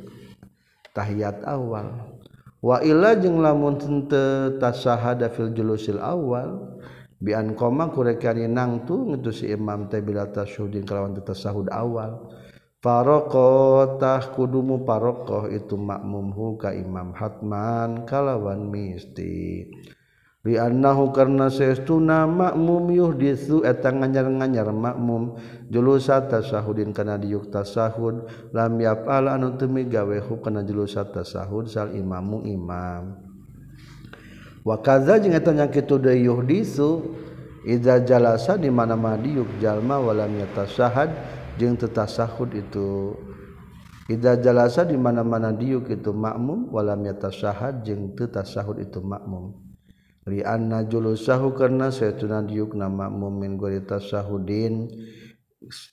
tahiyat 0.91 1.47
awal. 1.47 2.19
Wa 2.59 2.83
illa 2.83 3.15
jeung 3.15 3.39
lamun 3.39 3.79
teu 4.11 4.59
tasahada 4.59 5.31
fil 5.31 5.55
julusil 5.55 5.97
awal 6.03 6.77
bi 7.23 7.31
an 7.31 7.55
qoma 7.55 7.87
kurekani 7.87 8.51
nangtu 8.51 9.15
itu 9.15 9.31
si 9.31 9.45
imam 9.47 9.87
teh 9.87 10.03
bila 10.03 10.27
tasyahud 10.27 10.75
kalawan 10.83 11.15
tasahud 11.23 11.71
awal. 11.71 12.35
Parokotah 12.79 14.31
kudumu 14.31 14.87
parokoh 14.87 15.51
itu 15.51 15.75
makmumhu 15.75 16.55
ka 16.55 16.71
Imam 16.71 17.11
Hatman 17.11 18.07
kalawan 18.07 18.71
misti 18.71 19.67
Li 20.47 20.55
annahu 20.55 21.11
karna 21.11 21.51
seestuna 21.51 22.23
makmum 22.23 22.87
yuhdisu 22.87 23.67
etang 23.67 23.99
nganyar-nganyar 23.99 24.71
makmum 24.71 25.35
julusa 25.67 26.23
tasahudin 26.31 26.95
kana 26.95 27.19
diuk 27.19 27.51
tasahud 27.51 28.23
lam 28.55 28.79
yaf'al 28.79 29.27
anu 29.27 29.59
teu 29.59 29.67
migawe 29.67 30.23
kana 30.39 30.63
julusa 30.63 31.03
tasahud 31.03 31.67
sal 31.67 31.91
imamu 31.91 32.47
imam. 32.47 33.19
Wa 34.63 34.79
kadza 34.79 35.19
jeung 35.19 35.35
eta 35.35 35.51
nya 35.51 35.67
kitu 35.67 35.99
deui 35.99 36.23
yuhditsu 36.31 37.03
iza 37.67 37.99
jalasa 37.99 38.55
di 38.55 38.71
mana-mana 38.71 39.19
diuk 39.19 39.59
jalma 39.59 39.99
walam 39.99 40.39
yatasahad 40.39 41.38
jeung 41.59 41.75
tetasahud 41.75 42.55
itu 42.55 43.13
Ida 44.09 44.41
jalasa 44.41 44.89
di 44.89 44.97
mana-mana 44.97 45.53
diuk 45.53 45.85
itu 45.93 46.09
makmum 46.09 46.73
walam 46.73 47.05
yatasahad 47.05 47.85
jeung 47.85 48.17
teu 48.17 48.25
tasahud 48.25 48.81
itu 48.81 48.97
makmum. 49.05 49.53
Li 50.25 50.41
anna 50.41 50.81
julusahu 50.81 51.53
karena 51.53 51.93
saytuna 51.93 52.41
diukna 52.41 52.89
makmum 52.89 53.37
min 53.37 53.53
gori 53.53 53.85
tasahudin 53.85 54.89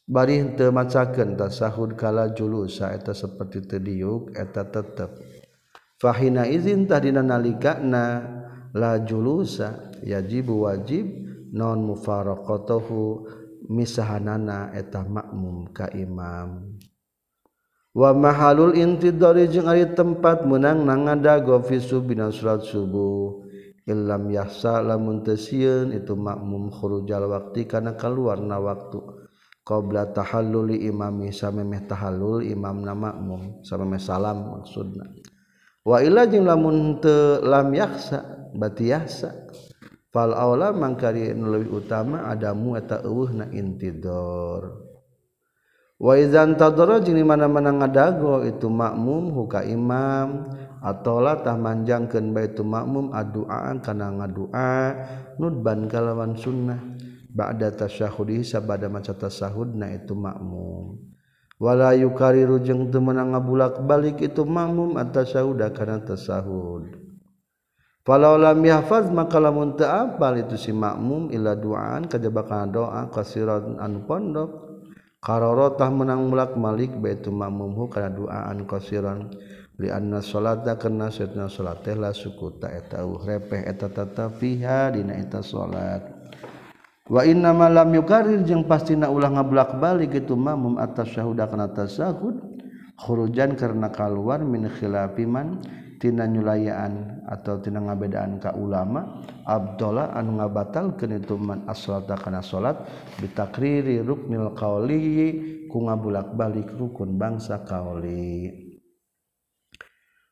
bari 0.09 0.57
teu 0.57 0.73
macakeun 0.73 1.37
tasahud 1.37 1.93
kala 1.93 2.33
julusa 2.33 2.97
eta 2.97 3.13
seperti 3.13 3.69
teu 3.69 3.85
diuk 3.85 4.33
eta 4.33 4.65
tetep. 4.65 5.13
Fahina 6.01 6.49
izin 6.49 6.89
tahdina 6.89 7.21
nalikana 7.21 8.25
la 8.73 8.97
julusa 9.05 9.93
yajibu 10.01 10.65
wajib 10.65 11.05
non 11.53 11.85
mufaraqatahu 11.85 13.29
misahanana 13.69 14.73
eta 14.75 15.03
makmum 15.07 15.71
ka 15.71 15.91
imam. 15.95 16.79
Wa 17.97 18.13
mahalul 18.13 18.77
intidari 18.77 19.49
jeung 19.49 19.73
ari 19.73 19.89
tempat 19.97 20.45
meunang 20.45 20.85
nangada 20.85 21.41
fi 21.65 21.81
bina 22.05 22.29
salat 22.29 22.69
subuh. 22.69 23.47
Illam 23.87 24.35
yahsa 24.35 24.83
lamun 24.83 25.23
teu 25.23 25.39
itu 25.89 26.15
makmum 26.19 26.75
khurujal 26.75 27.31
waqti 27.31 27.71
kana 27.71 27.95
kaluarna 27.95 28.59
waktu. 28.59 28.99
Qabla 29.63 30.11
tahalluli 30.15 30.87
imami 30.87 31.31
samemeh 31.33 31.87
tahallul 31.87 32.43
imamna 32.45 32.95
makmum 32.95 33.63
samemeh 33.63 33.99
salam 34.03 34.59
maksudna. 34.59 35.07
Wa 35.87 36.03
illa 36.03 36.27
jeung 36.27 36.45
lamun 36.45 36.99
teu 36.99 37.41
lam 37.47 37.71
yahsa 37.73 38.51
bati 38.53 38.91
yahsa. 38.91 39.33
fal 40.17 40.33
aula 40.33 40.73
mangkari 40.73 41.37
nu 41.37 41.53
leuwih 41.53 41.85
utama 41.85 42.25
adamu 42.25 42.81
eta 42.81 43.05
eueuhna 43.05 43.53
intidor. 43.53 44.81
Wa 46.01 46.17
idzan 46.17 46.57
tadara 46.57 47.05
jeung 47.05 47.21
mana-mana 47.21 47.85
ngadago 47.85 48.41
itu 48.49 48.73
makmum 48.73 49.37
huka 49.37 49.61
imam 49.69 50.49
atola 50.81 51.45
tah 51.45 51.61
manjangkeun 51.61 52.33
baitu 52.33 52.65
makmum 52.65 53.13
aduaan 53.13 53.85
kana 53.85 54.09
ngadua 54.17 54.73
nudban 55.37 55.85
kalawan 55.85 56.33
sunnah. 56.33 56.81
Ba'da 57.37 57.69
tasyahudi 57.69 58.41
sabada 58.41 58.89
maca 58.89 59.13
tasahudna 59.13 59.93
itu 59.93 60.17
makmum. 60.17 60.97
Wala 61.61 61.93
yukariru 61.93 62.57
jeung 62.65 62.89
teu 62.89 63.05
meunang 63.05 63.37
ngabulak 63.37 63.85
balik 63.85 64.25
itu 64.25 64.49
makmum 64.49 64.97
atasahuda 64.97 65.77
kana 65.77 66.01
tasahud 66.01 67.06
Falau 68.07 68.39
lam 68.39 68.63
yahfaz 68.63 69.11
maka 69.11 69.43
lamun 69.43 69.75
teu 69.75 69.91
apal 69.91 70.39
itu 70.39 70.55
si 70.55 70.71
makmum 70.71 71.27
ila 71.35 71.59
duaan 71.59 72.07
kajaba 72.07 72.47
kana 72.47 72.71
doa 72.71 73.03
kasiran 73.11 73.83
anu 73.83 74.07
pondok. 74.07 74.51
Karoro 75.19 75.75
menang 75.91 76.31
mulak 76.31 76.55
malik 76.55 76.95
baitu 77.03 77.35
makmum 77.35 77.75
hu 77.75 77.91
kana 77.91 78.15
duaan 78.15 78.63
kasiran. 78.63 79.35
Li 79.77 79.93
anna 79.93 80.25
salata 80.25 80.79
kana 80.81 81.13
satna 81.13 81.53
salat 81.53 81.85
teh 81.85 81.93
la 81.93 82.09
sukuta 82.09 82.73
eta 82.73 83.05
euh 83.05 83.21
repeh 83.21 83.61
eta 83.61 83.93
tata 83.93 84.33
fiha 84.33 84.89
dina 84.89 85.13
eta 85.21 85.45
salat 85.45 86.17
wa 87.13 87.21
inna 87.21 87.53
ma 87.53 87.69
lam 87.69 87.93
yukarir 87.93 88.41
jeung 88.41 88.65
pastina 88.65 89.13
ulah 89.13 89.29
ngablak 89.29 89.77
balik 89.77 90.17
itu 90.17 90.33
makmum 90.33 90.81
atas 90.81 91.13
syahuda 91.13 91.45
kana 91.53 91.69
tasahud 91.77 92.41
khurujan 92.97 93.53
karena 93.53 93.93
kaluar 93.93 94.41
min 94.41 94.65
khilafi 94.65 95.29
man 95.29 95.61
tina 96.01 96.25
nyulayan 96.25 97.25
atau 97.29 97.61
tina 97.61 97.85
ngabedaan 97.85 98.41
ka 98.41 98.57
ulama 98.57 99.21
Abdullah 99.45 100.17
anu 100.17 100.41
ngabatalkeun 100.41 101.21
itu 101.21 101.37
man 101.37 101.69
as-salata 101.69 102.17
kana 102.17 102.41
salat 102.41 102.81
bitakriri 103.21 104.01
ruknil 104.01 104.57
qauli 104.57 105.67
ku 105.69 105.85
ngabulak-balik 105.85 106.73
rukun 106.79 107.21
bangsa 107.21 107.65
qauli 107.69 108.51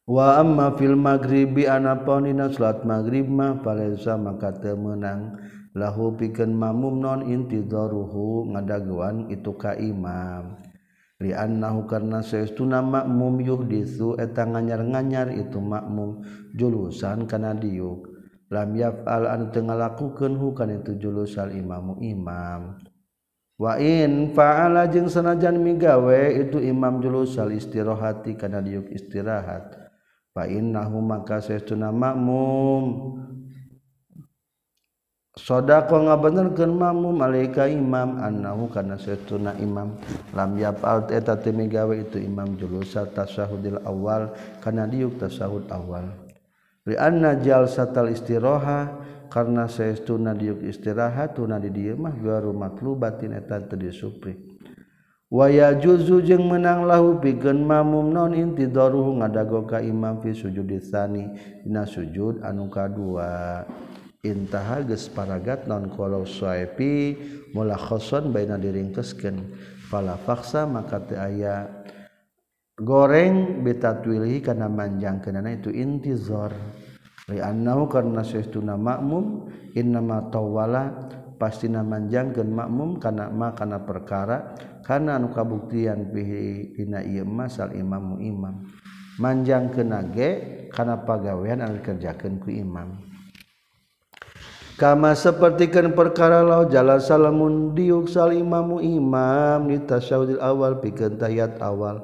wa 0.09 0.41
amma 0.41 0.73
fil 0.79 0.97
maghribi 0.97 1.69
anapun 1.69 2.25
dina 2.25 2.49
salat 2.49 2.85
maghrib 2.89 3.29
mah 3.29 3.61
palesa 3.61 4.17
maka 4.17 4.53
teu 4.57 4.77
meunang. 4.79 5.37
Lahu 5.75 6.15
pikeun 6.15 6.55
mamum 6.55 7.03
non 7.03 7.27
intidaruhu 7.27 8.47
ngadaguan 8.55 9.27
itu 9.27 9.51
ka 9.59 9.75
imam. 9.75 10.64
liannahu 11.25 11.89
karena 11.89 12.21
saestuna 12.21 12.85
makmum 12.85 13.41
yuhdisu 13.41 14.21
eta 14.21 14.45
nganyar-nganyar 14.45 15.33
itu 15.33 15.57
makmum 15.57 16.21
julusan 16.53 17.25
kana 17.25 17.57
diuk. 17.57 18.13
Lam 18.53 18.77
yaf'al 18.77 19.25
an 19.25 19.49
teu 19.51 19.65
ngalakukeun 19.65 20.37
hu 20.37 20.53
kana 20.53 20.85
itu 20.85 21.01
julusal 21.01 21.49
imamu 21.57 21.97
imam. 22.05 22.77
Wa 23.57 23.81
in 23.81 24.37
fa'ala 24.37 24.85
jeung 24.93 25.09
sanajan 25.09 25.57
migawe 25.59 26.37
itu 26.37 26.61
imam 26.61 27.01
julusal 27.01 27.49
istirahati 27.51 28.37
kana 28.37 28.61
diuk 28.61 28.93
istirahat. 28.93 29.81
Fa 30.35 30.45
innahu 30.45 31.01
maka 31.01 31.41
saestuna 31.41 31.89
makmum 31.95 33.17
sodako 35.35 36.07
nga 36.07 36.15
benerken 36.17 36.79
mamu 36.79 37.11
malaika 37.11 37.67
imam 37.67 38.23
annahu 38.23 38.71
kana 38.71 38.95
setuna 38.99 39.55
imam. 39.59 39.99
Lam 40.33 40.57
yapal 40.59 41.07
eta 41.11 41.35
itu 41.43 42.19
imam 42.23 42.55
julusa 42.55 43.07
tasahudil 43.11 43.83
awal 43.83 44.31
kana 44.63 44.87
diuk 44.87 45.19
tasahud 45.19 45.67
awal. 45.71 46.07
Ri 46.85 46.95
anna 47.01 47.35
jalsatal 47.41 48.13
istiroha 48.13 48.93
karena 49.33 49.67
saestuna 49.67 50.31
diuk 50.37 50.63
istirahat 50.63 51.35
tuna 51.35 51.59
di 51.59 51.73
dieu 51.75 51.99
mah 51.99 52.15
garu 52.15 52.55
matlubatin 52.55 53.35
eta 53.35 53.59
teu 53.67 53.75
disupri 53.75 54.55
wa 55.27 55.51
yajuzu 55.51 56.23
jeung 56.23 56.47
menang 56.47 56.87
lahu 56.87 57.19
pikeun 57.19 57.67
mamum 57.67 58.15
non 58.15 58.31
intidaruhu 58.31 59.19
ngadago 59.19 59.67
ka 59.67 59.83
imam 59.83 60.23
fi 60.23 60.31
sujud 60.31 60.71
tsani 60.79 61.35
dina 61.67 61.83
sujud 61.83 62.47
anu 62.47 62.71
kadua. 62.71 63.67
intaha 64.25 64.81
geus 64.83 65.13
paragat 65.13 65.69
non 65.69 65.93
kalau 65.93 66.25
suaipi 66.25 67.15
mula 67.53 67.77
khoson 67.77 68.33
baina 68.33 68.57
diringkeskeun. 68.57 69.37
Fala 69.85 70.17
faksa 70.17 70.65
maka 70.65 71.05
teu 71.05 71.21
aya 71.21 71.69
goreng 72.81 73.63
bitatwilihi 73.63 74.43
kana 74.43 74.67
manjangkeunana 74.67 75.61
itu 75.61 75.71
intizar 75.71 76.51
li 77.31 77.39
annahu 77.39 77.87
karna 77.87 78.25
saestuna 78.25 78.75
makmum 78.75 79.47
innama 79.77 80.27
tawala 80.33 80.91
pastina 81.37 81.85
manjangkeun 81.85 82.49
makmum 82.49 82.97
kana 82.97 83.29
ma 83.29 83.53
kana 83.53 83.85
perkara 83.85 84.57
kana 84.83 85.21
anu 85.21 85.31
kabuktian 85.31 86.11
bihi 86.11 86.75
dina 86.75 87.05
ieu 87.05 87.29
masal 87.29 87.77
imamu 87.77 88.19
imam. 88.25 88.73
Manjangkeun 89.21 89.93
ge 90.17 90.31
kana 90.73 91.05
pagawean 91.05 91.61
anu 91.61 91.79
dikerjakeun 91.79 92.41
ku 92.41 92.51
imam. 92.51 93.04
kama 94.75 95.15
sepertikan 95.15 95.95
perkara 95.95 96.43
laut 96.43 96.75
jala 96.75 96.99
salamun 96.99 97.75
diuk 97.79 98.11
salimamu 98.11 98.83
imam 98.83 99.71
di 99.71 99.79
tasyahudil 99.83 100.43
awal 100.43 100.83
pikeun 100.83 101.15
tahiyat 101.15 101.63
awal. 101.63 102.03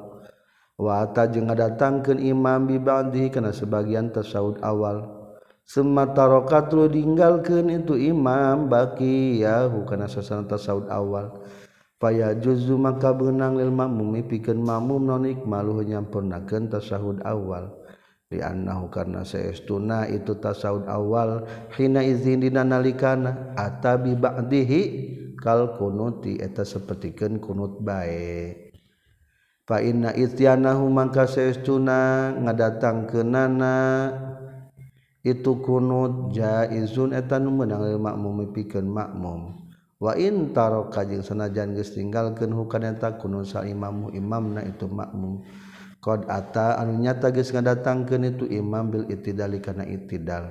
Wa 0.81 1.05
ta 1.13 1.29
jeung 1.29 1.51
ngadatangkeun 1.51 2.17
imam 2.17 2.65
bi 2.65 2.81
ba'dhi 2.81 3.29
kana 3.29 3.53
sebagian 3.53 4.09
tasyahud 4.09 4.63
awal. 4.65 5.21
Summa 5.61 6.09
taraka 6.09 6.67
ditinggalkeun 6.67 7.67
ninggalkeun 7.67 7.67
itu 7.69 7.93
imam 7.95 8.65
baki 8.65 9.45
yahu 9.45 9.85
kana 9.85 10.09
sasana 10.09 10.47
tasyahud 10.49 10.89
awal. 10.89 11.43
Faya 12.01 12.33
juzu 12.33 12.81
maka 12.81 13.13
beunang 13.13 13.61
lil 13.61 13.69
makmum 13.69 14.25
pikeun 14.25 14.57
makmum 14.57 15.05
non 15.05 15.23
ikmaluh 15.29 15.85
nyampurnakeun 15.85 16.71
tasyahud 16.71 17.21
awal. 17.21 17.80
liannahu 18.31 18.87
karna 18.87 19.27
saestuna 19.27 20.07
itu 20.07 20.39
tasaud 20.39 20.87
awal 20.87 21.43
hina 21.75 21.99
izin 21.99 22.41
dina 22.41 22.63
nalikana 22.63 23.53
atabi 23.59 24.15
ba'dihi 24.15 24.81
kal 25.35 25.75
kunuti 25.75 26.39
eta 26.39 26.63
sapertikeun 26.63 27.43
kunut 27.43 27.83
bae. 27.83 28.71
Fa 29.67 29.83
inna 29.83 30.15
ityanahu 30.15 30.87
mangka 30.87 31.27
saestuna 31.27 32.31
ngadatangkeunana 32.39 33.75
itu 35.21 35.51
kunut 35.61 36.33
jaizun 36.33 37.13
eta 37.13 37.37
nu 37.37 37.53
meunang 37.53 37.99
makmum 37.99 38.47
mipikeun 38.47 38.87
makmum. 38.89 39.59
Wa 40.01 40.17
in 40.17 40.49
taraka 40.49 41.05
jeung 41.05 41.21
sanajan 41.21 41.77
geus 41.77 41.93
tinggalkeun 41.93 42.57
hukana 42.57 42.97
eta 42.97 43.21
kunut 43.21 43.45
sa 43.45 43.61
imamu 43.61 44.09
imamna 44.17 44.65
itu 44.65 44.89
makmum. 44.89 45.45
Qad 46.01 46.25
ata 46.25 46.81
anu 46.81 46.97
nyata 46.97 47.29
geus 47.29 47.53
ngadatangkeun 47.53 48.33
itu 48.33 48.49
imam 48.49 48.89
bil 48.89 49.05
itidali 49.05 49.61
kana 49.61 49.85
itidal. 49.85 50.49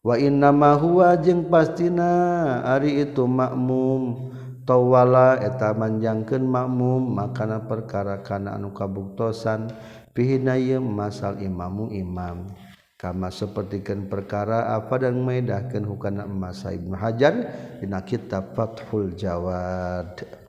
Wa 0.00 0.14
inna 0.14 0.54
ma 0.54 0.78
huwa 0.78 1.18
jeung 1.18 1.50
pastina 1.50 2.62
ari 2.62 3.02
itu 3.02 3.26
makmum 3.26 4.30
tawala 4.62 5.42
eta 5.42 5.74
manjangkeun 5.74 6.46
makmum 6.46 7.02
makana 7.18 7.66
perkara 7.66 8.22
kana 8.22 8.54
anu 8.54 8.70
kabuktosan 8.70 9.74
pihina 10.14 10.54
masal 10.78 11.42
imamu 11.42 11.90
imam. 11.90 12.46
Kama 12.94 13.32
sapertikeun 13.32 14.06
perkara 14.06 14.76
apa 14.76 15.02
dan 15.02 15.18
maedahkeun 15.24 15.88
hukana 15.88 16.30
emas 16.30 16.62
Ibnu 16.62 16.94
Hajar 16.94 17.32
dina 17.80 18.04
kitab 18.06 18.52
Fathul 18.52 19.16
Jawad. 19.18 20.39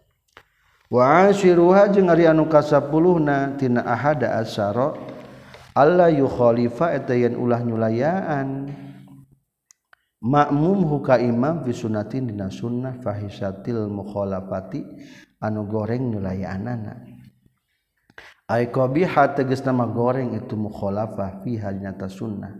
waashiruha 0.91 1.87
jeung 1.95 2.11
ari 2.11 2.27
anu 2.27 2.51
kasapuluhna 2.51 3.55
tina 3.55 3.87
ahada 3.87 4.35
asyara 4.43 4.91
Allah 5.71 6.11
yukhalifa 6.11 6.91
eta 6.91 7.15
yen 7.15 7.39
ulah 7.39 7.63
nyulayaan. 7.63 8.67
Makmum 10.21 10.85
huka 10.85 11.17
imam 11.17 11.63
fi 11.65 11.71
sunnatin 11.73 12.29
dina 12.29 12.51
sunnah 12.51 12.99
fahisatil 13.01 13.87
mukhalafati 13.89 14.83
anu 15.39 15.65
goreng 15.65 16.11
nyulayaanana. 16.11 17.07
Ay 18.51 18.67
qabiha 18.67 19.31
tegas 19.33 19.63
nama 19.63 19.87
goreng 19.87 20.35
itu 20.35 20.59
mukhalafah 20.59 21.41
fi 21.41 21.57
nyata 21.57 22.11
sunnah. 22.11 22.51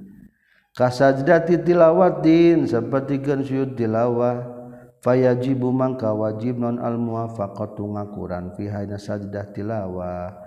Kasajdati 0.71 1.67
tilawatin 1.67 2.63
sapertikeun 2.63 3.43
syud 3.43 3.75
tilawah. 3.75 4.60
fayajibu 5.01 5.73
mangka 5.73 6.13
wajib 6.13 6.61
non 6.61 6.77
al 6.77 6.95
muwafaqatu 7.01 7.97
ngakuran 7.97 8.53
fi 8.53 8.69
hayna 8.69 9.01
sajdah 9.01 9.49
tilawa. 9.51 10.37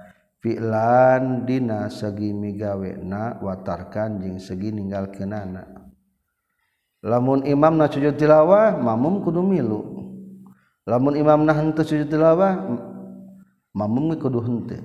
Fi'lan 0.45 1.49
dina 1.49 1.89
segi 1.89 2.37
migawena 2.37 3.41
watarkan 3.41 4.21
jeung 4.21 4.37
segi 4.37 4.77
ninggalkeunana. 4.77 5.65
Lamun 7.01 7.49
imam 7.49 7.81
na 7.81 7.89
sujud 7.89 8.17
tilawah 8.21 8.77
mamum 8.77 9.25
kudu 9.25 9.41
milu. 9.41 9.81
Lamun 10.85 11.17
imam 11.17 11.49
na 11.49 11.57
henteu 11.57 11.81
sujud 11.81 12.13
tilawah 12.13 12.61
mamum 13.73 14.13
kudu 14.21 14.41
henteu. 14.45 14.85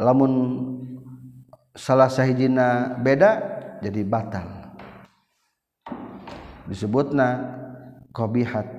Lamun 0.00 0.32
salah 1.76 2.08
sahijina 2.08 2.96
beda 3.04 3.36
jadi 3.84 4.00
batal. 4.00 4.48
Disebutna 6.64 7.60
kobihat 8.14 8.70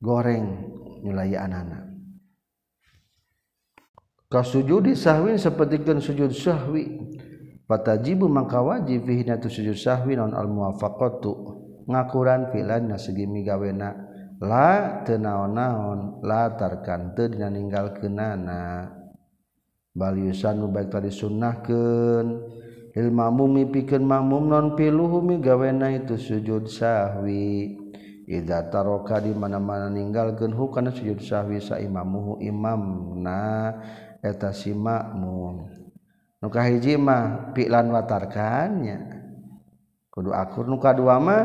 goreng 0.00 0.72
nilai 1.04 1.36
anak 1.36 1.86
kasujudi 4.26 4.98
sahwin 4.98 5.38
sapertikeun 5.38 6.02
sujud 6.02 6.32
sahwi. 6.34 6.84
Fatajibu 7.66 8.30
mangka 8.30 8.62
wajib 8.62 9.10
fihi 9.10 9.26
tu 9.42 9.50
sujud 9.50 9.74
sahwi 9.74 10.14
non 10.14 10.34
al 10.34 10.46
muwafaqatu. 10.46 11.32
Ngakuran 11.86 12.50
filan 12.50 12.94
na 12.94 12.96
segi 12.98 13.26
migawena. 13.26 13.94
La 14.42 15.02
tenaon-naon 15.02 16.20
la 16.22 16.52
tarkan 16.54 17.16
teu 17.16 17.30
dina 17.30 17.50
ninggalkeunana. 17.50 18.92
Bal 19.96 20.14
yusanu 20.20 20.70
baik 20.70 20.92
tadi 20.92 21.10
sunnahkeun. 21.10 22.26
Lil 22.96 23.10
mamum 23.12 23.56
pikeun 23.72 24.04
mamum 24.04 24.46
non 24.46 24.66
piluhu 24.76 25.24
migawena 25.24 25.90
itu 25.90 26.20
sujud 26.20 26.68
sahwi. 26.68 27.85
Iza 28.26 28.66
taroka 28.74 29.22
di 29.22 29.30
mana-mana 29.30 29.86
ninggalkeun 29.86 30.50
hukana 30.50 30.90
sujud 30.90 31.22
sahwi 31.22 31.62
sa 31.62 31.78
imamuhu 31.78 32.42
imamna 32.42 33.70
eta 34.18 34.50
si 34.50 34.74
makmum. 34.74 35.70
Nu 36.42 36.50
kahiji 36.50 36.98
mah 36.98 37.54
fi'lan 37.54 37.86
watarkannya. 37.94 38.98
Kudu 40.10 40.34
akur 40.34 40.66
nu 40.66 40.82
kadua 40.82 41.22
mah 41.22 41.42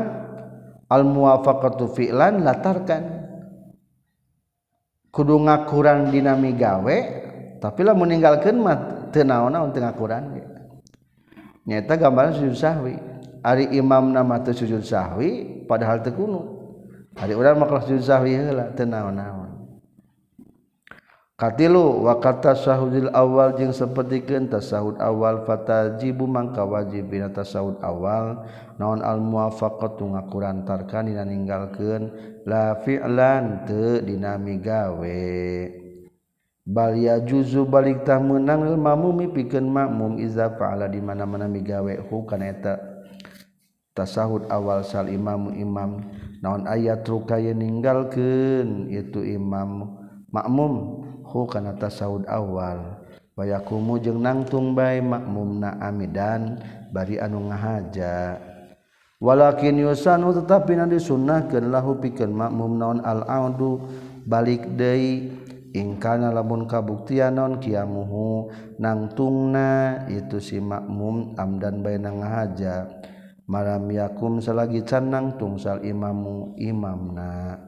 al 0.90 1.06
muwafaqatu 1.06 1.86
fi'lan 1.94 2.42
latarkan. 2.42 3.30
Kudu 5.14 5.38
ngakuran 5.38 6.10
dinami 6.10 6.50
gawe 6.58 6.96
tapi 7.62 7.80
lamun 7.86 8.10
ninggalkeun 8.10 8.58
mah 8.58 8.76
teu 9.14 9.22
naon-naon 9.22 9.70
teu 9.70 9.86
ngakuran 9.86 10.34
ge. 10.34 10.44
Nyata 11.62 11.94
gambaran 11.94 12.42
sujud 12.42 12.58
sahwi. 12.58 12.98
Ari 13.46 13.70
imam 13.78 14.10
nama 14.10 14.42
teu 14.42 14.50
sujud 14.50 14.82
sahwi 14.82 15.62
padahal 15.70 16.02
teu 16.02 16.10
kunu. 16.10 16.61
hari 17.16 17.34
urang 17.36 17.60
mah 17.60 17.68
kelas 17.68 17.88
juzahwi 17.88 18.36
heula 18.36 18.72
teu 18.72 18.88
naon-naon. 18.88 19.52
Katilu 21.32 22.06
wa 22.06 22.22
kata 22.22 22.54
sahudil 22.54 23.10
awal 23.10 23.58
jeung 23.58 23.74
sapertikeun 23.74 24.46
tasahud 24.46 24.94
awal 25.02 25.42
fatajibu 25.42 26.22
mangka 26.22 26.62
wajib 26.62 27.10
dina 27.10 27.34
tasahud 27.34 27.82
awal. 27.82 28.46
Naon 28.78 29.02
al 29.02 29.18
muwafaqatu 29.18 30.06
ngakurantarkan 30.06 31.10
dina 31.10 31.26
ninggalkeun. 31.26 32.14
La 32.46 32.78
fi'lan 32.86 33.66
teu 33.66 33.98
dina 34.06 34.38
migawe. 34.38 35.18
Balia 36.62 37.18
juzu 37.26 37.66
balik 37.66 38.06
tah 38.06 38.22
meunang 38.22 38.62
lil 38.62 38.78
mamumi 38.78 39.26
pikeun 39.26 39.66
makmum 39.66 40.22
iza 40.22 40.46
fa'ala 40.46 40.86
di 40.86 41.02
mana-mana 41.02 41.50
migawe. 41.50 42.06
Hu 42.06 42.22
kana 42.22 42.54
eta 42.54 42.78
tasahud 43.98 44.46
awal 44.46 44.86
sal 44.86 45.10
imam 45.10 45.50
imam. 45.58 46.06
naon 46.42 46.66
ayat 46.66 47.06
rukaya 47.06 47.54
ninggalkeun? 47.54 48.90
Itu 48.90 49.22
imam 49.22 49.96
makmum. 50.28 50.74
Hu 51.22 51.48
kana 51.48 51.72
tasawud 51.78 52.28
awal. 52.28 53.00
Wayakumu 53.32 53.96
jeung 53.96 54.20
nangtung 54.20 54.76
bae 54.76 55.00
makmumna 55.00 55.80
amidan 55.80 56.60
bari 56.92 57.16
anu 57.16 57.48
ngahaja. 57.48 58.36
Walakin 59.16 59.80
yusanu 59.80 60.36
tetapi 60.36 60.76
na 60.76 60.84
disunnahkeun 60.84 61.72
lahu 61.72 61.96
pikeun 61.96 62.34
makmum 62.36 62.76
naon 62.76 62.98
al 63.00 63.24
audu 63.24 63.86
balik 64.28 64.66
deui 64.76 65.32
ingkana 65.72 66.28
lamun 66.28 66.68
kabuktian 66.68 67.40
naon 67.40 67.56
kiamuhu. 67.56 68.52
Nangtungna 68.76 70.04
itu 70.12 70.36
si 70.36 70.60
makmum 70.60 71.32
amdan 71.40 71.80
bae 71.80 71.96
ngahaja. 71.96 72.90
malam 73.52 73.84
yakum 73.92 74.40
selagi 74.40 74.80
canang 74.88 75.36
tungsal 75.36 75.84
imamu 75.84 76.56
imamna. 76.56 77.60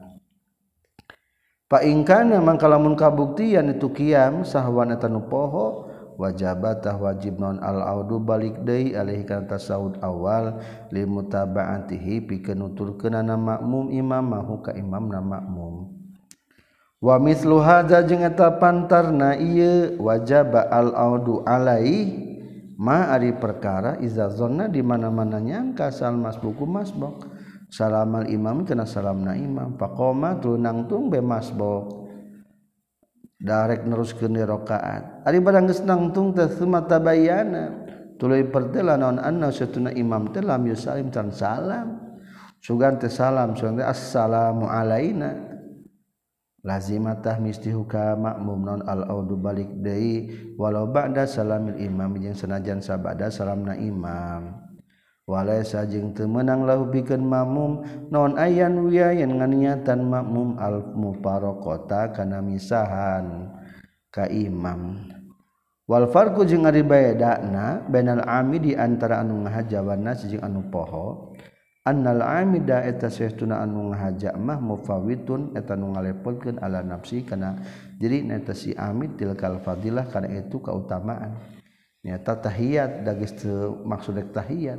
Pak 1.69 1.85
ingkana 1.85 2.41
mangkalamun 2.41 2.97
kabuktian 2.97 3.69
itu 3.69 3.93
kiam 3.93 4.41
sahwana 4.41 4.97
tanu 4.97 5.29
poho 5.29 5.85
wajabatah 6.17 6.97
wajib 6.97 7.37
non 7.37 7.61
al 7.61 7.85
audu 7.85 8.17
balik 8.17 8.65
deui 8.65 8.97
alih 8.97 9.21
kana 9.25 9.45
tasaud 9.45 10.01
awal 10.01 10.57
li 10.89 11.05
mutaba'atihi 11.05 12.25
pikeun 12.25 12.65
nuturkeunana 12.65 13.37
makmum 13.37 13.93
imam 13.93 14.25
mahu 14.25 14.65
ka 14.65 14.73
imamna 14.73 15.21
makmum. 15.21 15.93
Wa 17.01 17.21
mithlu 17.21 17.61
hadza 17.61 18.01
jeung 18.01 18.25
eta 18.25 18.57
pantarna 18.57 19.37
ieu 19.37 20.01
wajaba 20.01 20.65
al 20.69 20.93
audu 20.97 21.45
alaihi 21.45 22.34
ma 22.75 23.11
ari 23.11 23.31
perkara 23.35 23.99
iza 24.03 24.27
zonna 24.31 24.67
di 24.67 24.83
mana-mana 24.83 25.39
nyangka 25.39 25.91
sal 25.91 26.19
masbuku 26.19 26.67
masbok 26.67 27.27
salamal 27.71 28.27
imam 28.27 28.63
kana 28.67 28.83
salamna 28.83 29.35
imam. 29.35 29.79
Faqoma 29.79 30.39
tunang 30.39 30.87
tung 30.87 31.07
be 31.07 31.19
masbok 31.23 32.07
darek 33.39 33.83
neruskeun 33.87 34.35
rakaat 34.43 35.23
ari 35.27 35.39
barang 35.39 35.71
geus 35.71 35.81
nangtung 35.83 36.35
teh 36.35 36.47
tabayana. 36.51 37.87
Tuluy 38.15 38.47
pertela 38.47 38.95
naon 38.95 39.19
anna 39.19 39.51
satuna 39.51 39.91
imam 39.91 40.31
teh 40.31 40.39
lam 40.39 40.63
yusalim 40.63 41.11
tan 41.11 41.35
salam. 41.35 41.99
Sugan 42.63 42.95
teh 42.95 43.11
salam 43.11 43.55
sugan 43.59 43.79
teh 43.79 43.87
assalamu 43.87 44.71
alaina. 44.71 45.54
lazimatah 46.65 47.37
mistihuka 47.37 48.17
makmum 48.17 48.59
non 48.65 48.81
al-audu 48.89 49.37
balik 49.37 49.69
deui 49.85 50.33
walau 50.57 50.89
ba'da 50.89 51.29
salamil 51.29 51.77
imam 51.77 52.17
jeung 52.17 52.33
sanajan 52.33 52.81
sabada 52.81 53.29
salamna 53.29 53.77
imam. 53.77 54.65
Walaisa 55.25 55.85
jeung 55.89 56.13
teu 56.13 56.29
meunang 56.29 56.69
lahu 56.69 56.89
pikeun 56.93 57.21
makmum 57.25 57.81
non 58.13 58.37
ayan 58.37 58.77
wiyayan 58.81 59.33
nganiatan 59.33 60.05
makmum 60.05 60.57
al 60.61 60.93
mufaraqata 60.93 62.13
kana 62.13 62.41
misahan 62.45 63.49
ka 64.13 64.29
imam. 64.29 65.01
Wal 65.85 66.09
farqu 66.09 66.45
jeung 66.49 66.65
ari 66.65 66.81
bedana 66.81 67.85
bainal 67.89 68.25
ami 68.25 68.57
di 68.57 68.71
antara 68.73 69.21
anu 69.21 69.45
ngahajawan 69.45 70.01
nas 70.01 70.25
jeung 70.25 70.41
anu 70.41 70.65
poho. 70.69 71.33
annal 71.85 72.25
amida 72.25 72.81
eta 72.81 73.13
sehtuna 73.13 73.61
anu 73.61 73.93
ngahaja 73.93 74.33
mah 74.33 74.57
mufawitun 74.57 75.53
eta 75.53 75.77
nu 75.77 75.93
ngalepotkeun 75.93 76.57
ala 76.57 76.81
nafsi 76.81 77.21
kana 77.21 77.61
diri 78.01 78.25
eta 78.25 78.57
si 78.57 78.73
amid 78.73 79.21
tilkal 79.21 79.61
fadilah 79.61 80.09
kana 80.09 80.25
itu 80.33 80.57
kautamaan. 80.57 81.37
Nyata 82.05 82.37
tahiyat 82.37 83.01
da 83.05 83.17
geus 83.17 83.33
maksud 83.85 84.17
tahiyat 84.33 84.77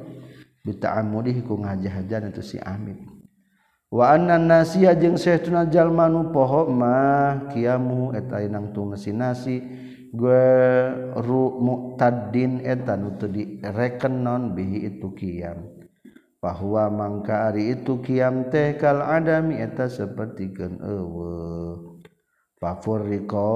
bita'amudih 0.63 1.47
ku 1.47 1.59
ngahaja-hajan 1.63 2.31
eta 2.31 2.43
si 2.43 2.59
amid 2.59 2.99
wa 3.91 4.11
anna 4.11 4.39
nasiha 4.39 4.99
jeung 4.99 5.15
sehtuna 5.15 5.67
jalma 5.71 6.11
nu 6.11 6.35
poho 6.35 6.67
mah 6.71 7.51
kiamu 7.55 8.15
eta 8.19 8.43
inang 8.43 8.75
tu 8.75 8.83
nasi 9.15 9.63
gue 10.11 10.47
ru 11.23 11.59
muktadin 11.63 12.63
eta 12.67 12.99
nu 12.99 13.15
teu 13.15 13.31
direken 13.31 14.15
non 14.23 14.55
bihi 14.55 14.91
itu 14.91 15.11
kiam. 15.15 15.86
bahwa 16.41 16.93
mangka 16.93 17.51
ari 17.51 17.74
itu 17.74 17.99
kiam 18.05 18.53
teh 18.53 18.76
kal 18.76 19.01
adami 19.01 19.59
eta 19.59 19.89
sapertikeun 19.89 20.78
eueuh. 20.84 22.03
Fafurriqo 22.57 23.53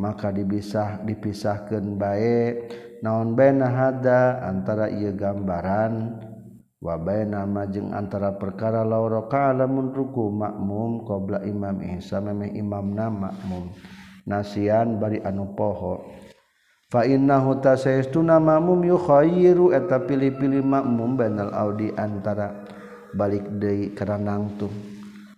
maka 0.00 0.32
dipisah 0.32 1.04
dipisahkeun 1.04 2.00
bae 2.00 2.68
naon 3.04 3.36
baina 3.36 3.68
hada 3.68 4.40
antara 4.48 4.88
ieu 4.88 5.12
gambaran 5.12 6.16
wabai 6.80 7.28
nama 7.28 7.68
jeung 7.68 7.92
antara 7.92 8.32
perkara 8.40 8.80
lauro 8.82 9.28
kalamun 9.28 9.92
ruku 9.92 10.32
makmum 10.32 11.04
qabla 11.04 11.44
imam 11.44 11.84
ihsa 11.84 12.24
memeh 12.24 12.56
imam 12.56 12.96
na 12.96 13.06
makmum. 13.12 13.68
Nasian 14.22 15.02
bari 15.02 15.18
anu 15.26 15.50
poho. 15.58 16.06
fainnahutamumkhoiru 16.92 19.72
eta 19.72 20.04
pilih-pilih 20.04 20.60
makmum 20.60 21.16
banal 21.16 21.48
Audi 21.56 21.88
antara 21.96 22.68
balik 23.16 23.48
De 23.56 23.96
keranangtung 23.96 24.92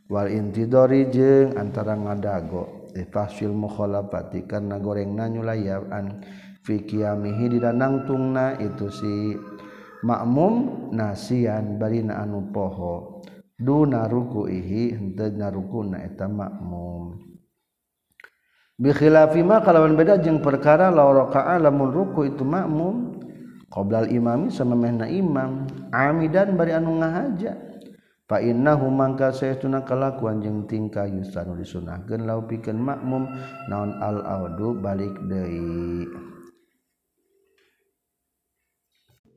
Wal 0.04 0.36
intidori 0.36 1.08
jeung 1.08 1.56
antara 1.56 1.96
ngadago 1.96 2.92
difasil 2.92 3.56
mukholapati 3.56 4.44
karena 4.44 4.76
goreng 4.76 5.16
nanyu 5.16 5.40
layaan 5.40 6.20
fikiamihi 6.60 7.56
didanangtung 7.56 8.36
na 8.36 8.52
itu 8.60 8.92
si 8.92 9.32
makmum 10.04 10.92
nasian 10.92 11.80
barina 11.80 12.20
anu 12.20 12.52
poho. 12.52 13.24
Duna 13.56 14.04
ruku 14.10 14.44
henteu 14.44 15.32
ngarukuna 15.32 16.04
eta 16.04 16.28
makmum 16.28 17.33
bikhilafima 18.78 19.62
kalawan 19.62 19.94
beda 19.94 20.18
jeung 20.18 20.42
perkara 20.42 20.90
la 20.90 21.06
raka'a 21.06 21.58
lamun 21.62 21.90
ruku 21.90 22.26
itu 22.28 22.42
makmum. 22.42 23.20
Qoblal 23.70 24.06
imami 24.10 24.54
samemehna 24.54 25.10
imam. 25.10 25.66
Amidan 25.90 26.54
bari 26.54 26.74
anu 26.74 27.02
ngahaja. 27.02 27.58
Fa 28.24 28.40
innahu 28.40 28.88
mangka 28.88 29.34
saytuna 29.34 29.82
kalakuan 29.82 30.38
jeung 30.40 30.64
tingkah 30.70 31.10
yusanu 31.10 31.58
disunahkeun 31.58 32.22
lau 32.22 32.46
pikeun 32.46 32.78
makmum. 32.78 33.26
Naon 33.66 33.98
al 33.98 34.22
audu 34.22 34.78
balik 34.78 35.12
deui. 35.26 36.06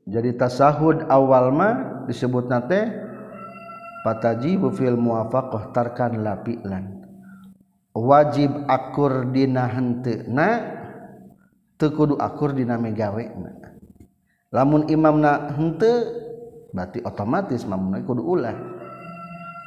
Jadi 0.07 0.39
tasahud 0.39 1.03
awal 1.11 1.51
mah 1.51 2.07
disebut 2.07 2.47
nate 2.47 2.87
patajibu 4.07 4.71
fil 4.71 4.95
muwafaqah 4.95 5.75
tarkan 5.75 6.23
lapilan 6.23 6.96
wajib 7.97 8.69
akur 8.69 9.33
dina 9.33 9.65
hente 9.65 10.25
na? 10.29 10.77
Tekudu 11.77 12.17
akur 12.17 12.53
dina 12.53 12.77
megawe 12.77 13.25
na. 13.37 13.51
Lamun 14.53 14.89
imam 14.89 15.21
henteu 15.53 16.25
berarti 16.73 17.01
otomatis 17.01 17.65
mamuna 17.65 18.01
kudu 18.05 18.23
ulah. 18.23 18.57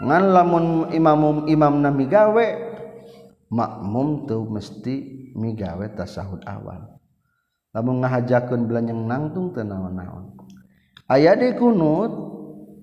Ngan 0.01 0.25
lamun 0.33 0.65
imam 0.95 1.45
imam 1.51 1.75
na 1.85 1.91
migawe 1.93 2.47
makmum 3.51 4.25
tuh 4.25 4.47
mesti 4.49 4.97
migawe 5.37 5.87
tasahud 5.93 6.43
awal. 6.47 6.97
Lamun 7.71 8.03
ngahajakeun 8.03 8.67
belanjang 8.67 9.07
nangtung 9.07 9.55
teu 9.55 9.63
naon-naon. 9.63 10.35
Aya 11.07 11.35
di 11.39 11.55
kunut 11.59 12.40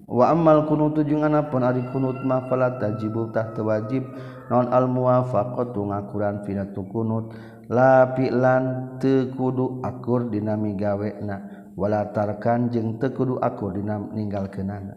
wa 0.07 0.31
amal 0.31 0.63
kunut 0.71 0.95
jeung 1.03 1.27
anapun 1.27 1.67
ari 1.67 1.83
kunut 1.91 2.23
mah 2.23 2.47
fala 2.47 2.79
tajibul 2.79 3.27
tah 3.35 3.51
wajib 3.59 4.07
non 4.47 4.71
al 4.71 4.87
muwafaqatu 4.87 5.83
ngakuran 5.83 6.47
fina 6.47 6.63
kunut. 6.71 7.35
La 7.67 8.15
fi'lan 8.15 8.95
te 8.95 9.27
kudu 9.35 9.83
akur 9.83 10.31
dina 10.31 10.55
migawena. 10.55 11.67
Wala 11.75 12.15
tarkan 12.15 12.71
jeung 12.71 12.95
te 12.95 13.11
kudu 13.11 13.43
akur 13.43 13.75
dina 13.75 13.99
ninggalkeunana. 13.99 14.95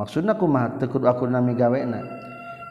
Maksudna 0.00 0.32
kumaha 0.40 0.80
te 0.80 0.88
kudu 0.88 1.04
akur 1.04 1.28
dina 1.28 1.44
migawena? 1.44 2.00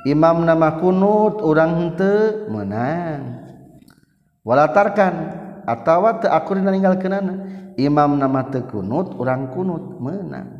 Imam 0.09 0.41
nama 0.41 0.81
kunut 0.81 1.45
urang 1.45 1.77
henteu 1.77 2.49
meunang 2.49 3.45
wala 4.41 4.65
tarkan 4.73 5.13
atawa 5.69 6.17
teu 6.17 6.33
akur 6.33 6.57
dina 6.57 6.73
ninggalkeunana. 6.73 7.33
Imam 7.77 8.17
nama 8.17 8.49
teu 8.49 8.65
kunut 8.65 9.13
urang 9.13 9.53
kunut 9.53 10.01
meunang 10.01 10.58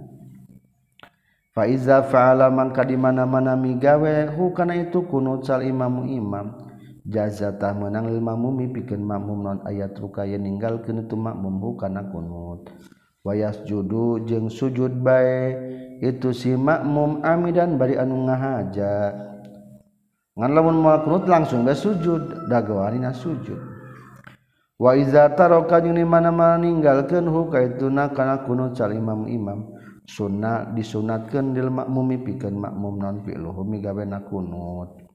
Faiza 1.60 2.07
faala 2.07 2.47
mangka 2.47 2.88
di 2.88 2.95
mana-mana 2.95 3.51
migawe 3.60 4.32
hu 4.32 4.55
kana 4.55 4.80
itu 4.80 5.03
kunut 5.12 5.43
sal 5.43 5.60
imamu 5.60 6.07
imam. 6.07 6.55
Jazatah 7.03 7.76
menang 7.76 8.07
lil 8.07 8.24
mamumi 8.24 8.72
pikeun 8.72 9.03
makmum 9.03 9.43
non 9.43 9.60
ayat 9.68 9.91
rukaya 9.99 10.39
ninggalkeun 10.39 11.03
itu 11.03 11.20
makmum 11.20 11.60
kana 11.76 12.07
kunut. 12.16 12.72
Wayas 13.28 13.60
judu 13.68 14.24
jeung 14.24 14.47
sujud 14.47 15.03
bae 15.03 15.51
itu 15.99 16.32
si 16.32 16.55
makmum 16.55 17.28
amidan 17.28 17.76
bari 17.76 17.99
anu 17.99 18.24
ngahaja. 18.24 19.20
Ngan 20.39 20.51
lamun 20.55 20.80
moal 20.80 21.03
kunut 21.03 21.28
langsung 21.28 21.68
bae 21.68 21.76
sujud 21.76 22.47
dagawanina 22.47 23.12
sujud. 23.12 23.60
Wa 24.80 24.95
iza 24.95 25.28
taraka 25.36 25.84
jeung 25.84 25.99
mana-mana 26.07 26.55
ninggalkeun 26.55 27.28
hu 27.28 27.51
kana 27.51 28.47
kunut 28.47 28.80
sal 28.80 28.95
imam 28.95 29.28
imam 29.28 29.76
sunnah 30.10 30.74
disunatkan 30.74 31.53
dil 31.53 31.70
makmumi 31.70 32.18
pikeun 32.26 32.57
makmum 32.57 32.97
non 32.97 33.18
fi'luhum 33.22 33.78
gawe 33.78 34.03
na 34.10 34.26
kunut 34.26 35.05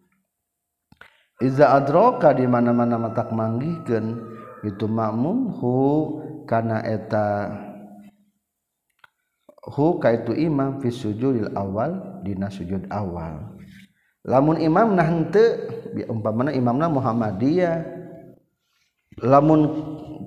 iza 1.42 1.74
adroka 1.74 2.30
di 2.30 2.46
mana-mana 2.46 2.94
matak 2.94 3.34
manggihkeun 3.34 4.22
itu 4.62 4.86
makmum 4.86 5.50
hu 5.58 5.74
kana 6.46 6.86
eta 6.86 7.50
hu 9.74 9.98
kaitu 9.98 10.36
imam 10.36 10.78
fi 10.78 10.92
sujudil 10.92 11.52
awal 11.56 12.20
dina 12.20 12.52
sujud 12.52 12.84
awal. 12.92 13.56
Lamun 14.24 14.56
imam 14.56 14.96
nah 14.96 15.04
henteu 15.04 15.68
umpamana 16.08 16.48
imamna 16.56 16.88
Muhammadiyah 16.88 17.84
lamun 19.20 19.68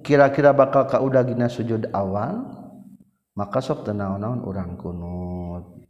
kira-kira 0.05 0.53
bakal 0.53 0.85
kaudah 0.85 1.25
dina 1.25 1.49
sujud 1.49 1.89
awal 1.97 2.56
maka 3.37 3.61
sok 3.61 3.85
tenang-naon 3.85 4.41
orang 4.41 4.73
kunut. 4.81 5.85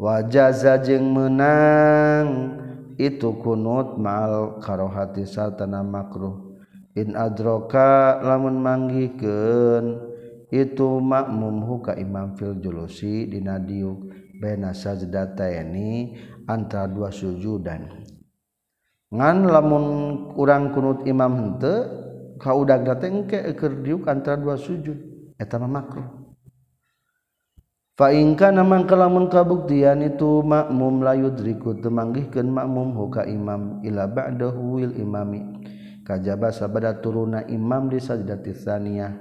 Wajaza 0.00 0.80
jeng 0.80 1.12
menang 1.12 2.56
itu 2.96 3.36
kunut 3.44 4.00
mal 4.00 4.56
karohati 4.64 5.28
saltana 5.28 5.84
makruh. 5.84 6.56
In 6.96 7.14
adroka 7.14 8.16
lamun 8.24 8.64
manggihkeun 8.64 10.08
itu 10.48 10.88
makmum 11.04 11.62
huka 11.68 11.94
imam 12.00 12.32
fil 12.40 12.56
julusi 12.58 13.28
dina 13.28 13.60
diuk. 13.60 14.08
Bena 14.38 14.70
ini 15.50 16.14
antara 16.46 16.86
dua 16.86 17.10
sujudan. 17.10 18.06
Ngan 19.10 19.36
lamun 19.50 19.84
urang 20.38 20.70
kunut 20.70 21.02
imam 21.10 21.32
henteu 21.34 21.90
kaudag 22.38 22.86
dateng 22.86 23.26
ke 23.26 23.50
keur 23.58 23.82
diuk 23.82 24.06
antara 24.06 24.38
dua 24.38 24.54
sujud. 24.54 24.94
Eta 25.38 25.58
makruh 25.58 26.17
faingka 27.98 28.54
naman 28.54 28.86
kalamun 28.86 29.26
kabuktian 29.26 30.06
itu 30.06 30.40
makmum 30.46 31.02
layudriku 31.02 31.82
temanggihkan 31.82 32.46
makmum 32.46 32.94
huka 32.94 33.26
imam 33.26 33.82
ila 33.82 34.06
ba'dahu 34.06 34.78
wil 34.78 34.94
imami. 34.94 35.42
Kajaba 36.06 36.54
sabada 36.54 37.02
turuna 37.02 37.42
imam 37.50 37.90
di 37.90 37.98
sajdati 37.98 38.54
tsaniyah. 38.54 39.12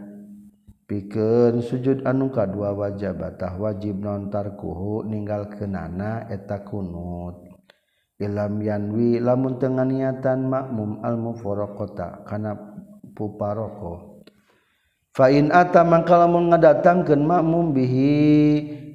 Pikeun 0.87 1.59
sujud 1.59 2.07
anu 2.07 2.31
kadua 2.31 2.71
wajib 2.71 3.19
tah 3.35 3.59
wajib 3.59 3.99
non 3.99 4.31
tarkuhu 4.31 5.03
ninggal 5.03 5.51
kenana 5.51 6.23
eta 6.31 6.63
kunut. 6.63 7.43
Ilam 8.15 8.63
yanwi 8.63 9.19
lamun 9.19 9.59
tengah 9.59 9.83
niatan 9.83 10.47
makmum 10.47 11.03
al 11.03 11.19
mufaraqata 11.19 12.23
kana 12.23 12.55
puparoko 13.11 14.06
fain 15.17 15.49
ata 15.49 15.81
mangkalamun 15.81 16.53
ngadatangkeun 16.53 17.25
makmum 17.25 17.73
bihi 17.73 18.13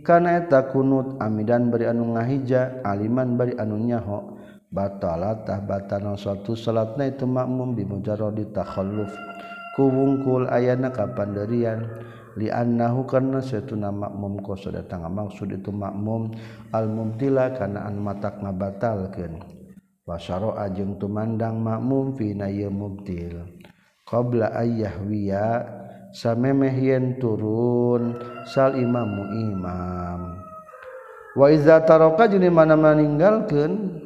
kana 0.07 0.39
eta 0.39 0.71
kunut 0.71 1.19
amidan 1.19 1.67
bari 1.67 1.91
anu 1.91 2.15
ngahija 2.15 2.87
aliman 2.87 3.35
bari 3.35 3.59
anu 3.59 3.75
nyaho 3.83 4.39
batala 4.71 5.43
tah 5.43 5.59
batana 5.59 6.15
suatu 6.15 6.55
salatna 6.55 7.11
itu 7.11 7.27
makmum 7.27 7.75
bi 7.75 7.83
mujarradi 7.83 8.55
takhalluf. 8.55 9.11
Ku 9.75 9.89
wungkul 9.89 10.47
ayana 10.53 10.93
ka 10.93 11.11
panderian 11.11 11.91
li 12.39 12.49
annahu 12.53 13.03
karna 13.09 13.43
satuna 13.43 13.91
makmum 13.91 14.41
ko 14.47 14.55
sadatang 14.55 15.05
maksud 15.11 15.49
itu 15.53 15.75
makmum 15.75 16.33
al 16.71 16.87
mumtila 16.87 17.51
kana 17.57 17.89
an 17.89 17.99
matak 17.99 18.39
ngabatalkeun. 18.41 19.43
Wasyara'a 20.07 20.71
jeung 20.77 21.03
tumandang 21.03 21.59
makmum 21.59 22.15
fina 22.15 22.47
ye 22.53 22.69
mubtil. 22.69 23.43
Qabla 24.05 24.53
ayyahwiya 24.61 25.82
samemeh 26.13 26.77
yen 26.77 27.17
turun 27.17 28.21
sal 28.47 28.77
imammu 28.77 29.25
imam. 29.33 30.21
Wa 31.33 31.49
iza 31.49 31.81
taroka 31.81 32.29
jeung 32.29 32.45
mana 32.53 32.77
meninggalkeun 32.77 34.05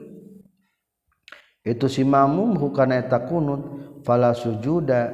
itu 1.66 1.86
si 1.90 2.06
mamum 2.06 2.54
hukana 2.54 3.02
eta 3.02 3.18
kunut 3.26 3.66
fala 4.06 4.30
sujuda 4.30 5.10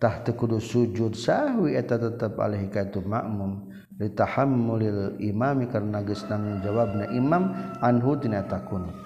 tah 0.00 0.24
kudu 0.24 0.56
sujud 0.56 1.12
sahwi 1.12 1.76
eta 1.76 2.00
tetep 2.00 2.40
alih 2.40 2.72
ka 2.72 2.88
itu 2.88 3.04
makmum. 3.04 3.68
Litahammulil 4.00 5.20
imami 5.20 5.68
karena 5.68 6.00
geus 6.00 6.24
tanggung 6.24 6.64
jawabna 6.64 7.12
imam 7.12 7.52
anhu 7.84 8.16
tina 8.16 8.40
eta 8.40 8.64
kunut. 8.64 8.96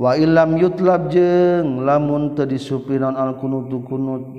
Wa 0.00 0.16
illam 0.16 0.56
yutlab 0.56 1.12
jeung 1.12 1.84
lamun 1.84 2.32
teu 2.32 2.48
disupinon 2.48 3.12
al 3.12 3.36
kunutu 3.36 3.84
kunut 3.84 4.32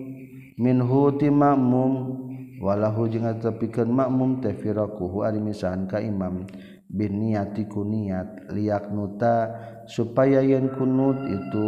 minhuti 0.58 1.30
makmumwalahu 1.30 3.08
jeung 3.14 3.30
tepikeun 3.38 3.94
makmum 3.94 4.42
teh 4.42 4.58
firaquhu 4.58 5.22
ari 5.22 5.38
misahan 5.38 5.86
ka 5.86 6.02
imam. 6.02 6.50
Bin 6.88 7.20
niati 7.20 7.68
ku 7.68 7.84
niat 7.84 8.48
nuta 8.96 9.52
supaya 9.92 10.40
yen 10.40 10.72
kunut 10.72 11.20
itu 11.28 11.68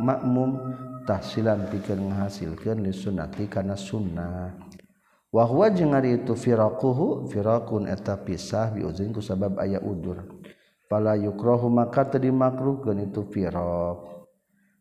makmum 0.00 0.56
tahsilan 1.04 1.68
pikeun 1.68 2.08
ngahasilkeun 2.08 2.80
li 2.80 2.88
sunnati 2.88 3.52
kana 3.52 3.76
sunnah. 3.76 4.56
Wa 5.28 5.44
huwa 5.44 5.68
jeung 5.68 5.92
ari 5.92 6.24
itu 6.24 6.32
firaquhu 6.32 7.28
firaqun 7.28 7.84
eta 7.84 8.16
pisah 8.16 8.72
biuzin 8.72 9.12
ku 9.12 9.20
sabab 9.20 9.60
aya 9.60 9.76
udur. 9.84 10.40
Fala 10.88 11.20
yukrahu 11.20 11.68
maka 11.68 12.08
tadi 12.08 12.32
dimakruhkeun 12.32 13.12
itu 13.12 13.28
firaq 13.28 14.15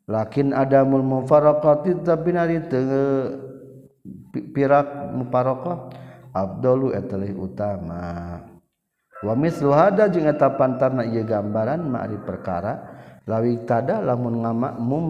lakin 0.06 0.54
adamul 0.54 1.02
mufaraqati 1.02 2.06
tapi 2.06 2.30
nari 2.34 2.62
pirak 4.54 4.88
mufaraqah 5.18 5.78
Abdullu 6.36 6.92
etalih 6.92 7.32
utama. 7.40 8.44
Wa 9.24 9.34
luhada 9.34 10.12
hada 10.12 10.20
eta 10.20 10.52
pantarna 10.60 11.08
ieu 11.08 11.24
gambaran 11.24 11.88
ma'rif 11.88 12.28
perkara 12.28 13.00
lawi 13.24 13.64
tada 13.64 14.04
lamun 14.04 14.44
ngamakmum 14.44 15.06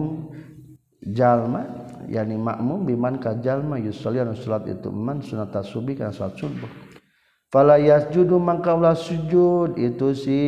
jalma 1.10 1.66
yani 2.06 2.38
makmum 2.38 2.86
biman 2.86 3.18
ka 3.18 3.34
jalma 3.42 3.82
yusolli 3.82 4.22
anu 4.22 4.38
salat 4.38 4.70
itu 4.70 4.88
man 4.94 5.18
sunat 5.18 5.50
subuh 5.66 5.92
kan 5.98 6.14
salat 6.14 6.38
subuh. 6.38 6.70
Fala 7.50 7.78
yasjudu 7.78 8.38
mangka 8.38 8.74
ulah 8.74 8.94
sujud 8.94 9.74
itu 9.78 10.08
si 10.14 10.40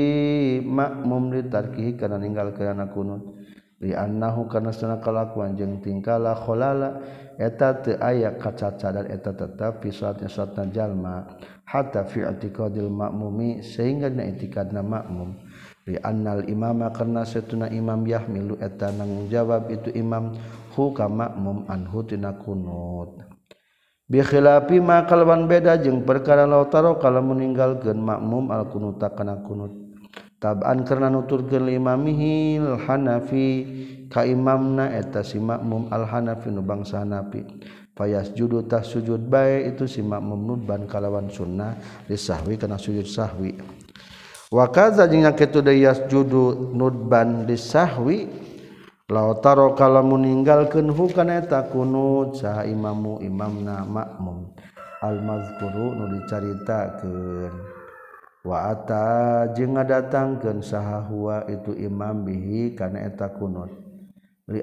makmum 0.62 1.34
li 1.34 1.42
tarkihi 1.46 1.98
kana 1.98 2.22
ninggalkeun 2.22 2.86
kunut. 2.94 3.37
li 3.78 3.94
annahu 3.94 4.50
kana 4.50 4.74
sana 4.74 4.98
kalakuan 4.98 5.54
jeung 5.54 5.78
tingkala 5.78 6.34
kholala 6.34 6.98
eta 7.38 7.78
teu 7.78 7.94
aya 8.02 8.34
kacacadan 8.34 9.06
eta 9.06 9.30
tetep 9.30 9.78
fi 9.82 9.88
salatnya 9.94 10.26
salatna 10.26 10.64
jalma 10.74 11.14
hatta 11.62 12.02
fi 12.02 12.26
i'tiqadil 12.26 12.90
ma'mumi 12.90 13.62
sehingga 13.62 14.10
na 14.10 14.26
i'tiqadna 14.26 14.82
ma'mum. 14.82 15.38
Li 15.88 15.96
annal 16.04 16.44
imama 16.50 16.92
karna 16.92 17.24
satuna 17.24 17.72
imam 17.72 18.04
yahmilu 18.04 18.60
eta 18.60 18.92
nanggung 18.92 19.32
jawab 19.32 19.72
itu 19.72 19.88
imam 19.96 20.36
hu 20.76 20.92
ka 20.92 21.08
ma'mum 21.08 21.64
anhu 21.70 22.04
tina 22.04 22.36
kunut. 22.36 23.24
Bi 24.04 24.20
khilafi 24.20 24.84
ma 24.84 25.08
kalawan 25.08 25.48
beda 25.48 25.80
jeung 25.80 26.04
perkara 26.04 26.44
lautaro 26.44 27.00
kalau 27.00 27.24
meninggalkeun 27.24 27.96
makmum 28.00 28.52
al 28.52 28.68
kunuta 28.68 29.12
kana 29.16 29.40
kunut. 29.40 29.87
taban 30.38 30.86
karena 30.86 31.10
nuturkan 31.10 31.66
imamihil 31.66 32.78
Hanafi 32.86 33.48
ka 34.06 34.22
imamna 34.22 34.94
eta 34.94 35.26
si 35.26 35.42
makmum 35.42 35.90
al 35.90 36.06
Hanafi 36.06 36.48
nu 36.50 36.62
bangsa 36.62 37.02
Hanafi. 37.02 37.42
Fayas 37.98 38.30
judu 38.30 38.62
tah 38.62 38.86
sujud 38.86 39.26
bae 39.26 39.66
itu 39.74 39.90
si 39.90 40.06
makmum 40.06 40.38
nuban 40.38 40.86
kalawan 40.86 41.26
sunnah 41.26 41.74
disahwi 42.06 42.54
kana 42.54 42.78
sujud 42.78 43.02
sahwi. 43.02 43.58
Wa 44.54 44.70
kadza 44.70 45.10
jeung 45.10 45.26
kitu 45.34 45.58
deui 45.58 45.82
yasjudu 45.82 46.72
nudban 46.78 47.42
disahwi 47.42 48.30
law 49.10 49.34
taro 49.42 49.74
kalamun 49.74 50.22
ninggalkeun 50.22 50.94
hu 50.94 51.10
kana 51.10 51.42
eta 51.42 51.66
kunut 51.66 52.38
saha 52.38 52.70
imamu 52.70 53.18
imamna 53.18 53.82
makmum. 53.82 54.54
Al 55.02 55.18
mazkuru 55.18 55.98
nu 55.98 56.04
dicaritakeun. 56.14 57.77
Wa 58.48 58.72
ata 58.72 59.52
jeung 59.52 59.76
ngadatangkeun 59.76 60.64
saha 60.64 61.04
huwa 61.04 61.44
itu 61.52 61.76
imam 61.76 62.24
bihi 62.24 62.72
kana 62.72 63.04
eta 63.04 63.28
kunut. 63.36 63.88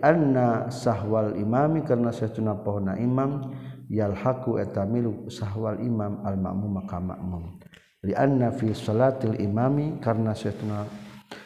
Anna 0.01 0.73
sahwal 0.73 1.37
imami 1.37 1.85
karena 1.85 2.09
setuna 2.09 2.57
pohona 2.57 2.97
imam 2.97 3.53
yalhaku 3.85 4.57
etamilu 4.57 5.29
sahwal 5.29 5.77
imam 5.77 6.25
al 6.25 6.41
makmum 6.41 6.81
maka 6.81 6.97
makmum 6.97 7.61
li 8.01 8.17
anna 8.17 8.49
fi 8.49 8.73
salatil 8.73 9.37
imami 9.37 10.01
karena 10.01 10.33
setuna 10.33 10.89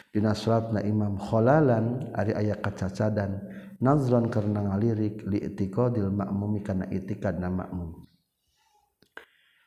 dina 0.08 0.32
salatna 0.32 0.80
imam 0.80 1.20
kholalan 1.20 2.16
ari 2.16 2.32
aya 2.32 2.56
kacacadan 2.56 3.44
nazran 3.76 4.32
karena 4.32 4.72
ngalirik 4.72 5.20
li 5.28 5.44
itiqadil 5.44 6.08
makmumi 6.08 6.64
kana 6.64 6.88
itikadna 6.88 7.52
makmum 7.52 8.08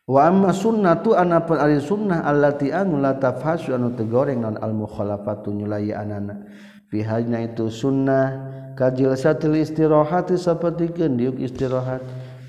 wa 0.03 0.27
amma 0.27 0.51
tu 0.99 1.15
anak 1.15 1.47
ari 1.51 1.79
sunnah 1.79 2.27
allati 2.27 2.71
anu 2.75 2.99
la 2.99 3.15
tafhasu 3.15 3.71
anu 3.75 3.95
tegoreng 3.95 4.43
non 4.43 4.59
al 4.59 4.75
mukhalafatu 4.75 5.55
nyulai 5.55 5.95
anana 5.95 6.43
fi 6.91 6.99
hajna 7.01 7.47
itu 7.47 7.71
sunnah 7.71 8.53
kajil 8.73 9.13
satil 9.13 9.55
istirahat 9.57 10.33
sapertikeun 10.33 11.17
diuk 11.17 11.37
istirahat. 11.39 12.01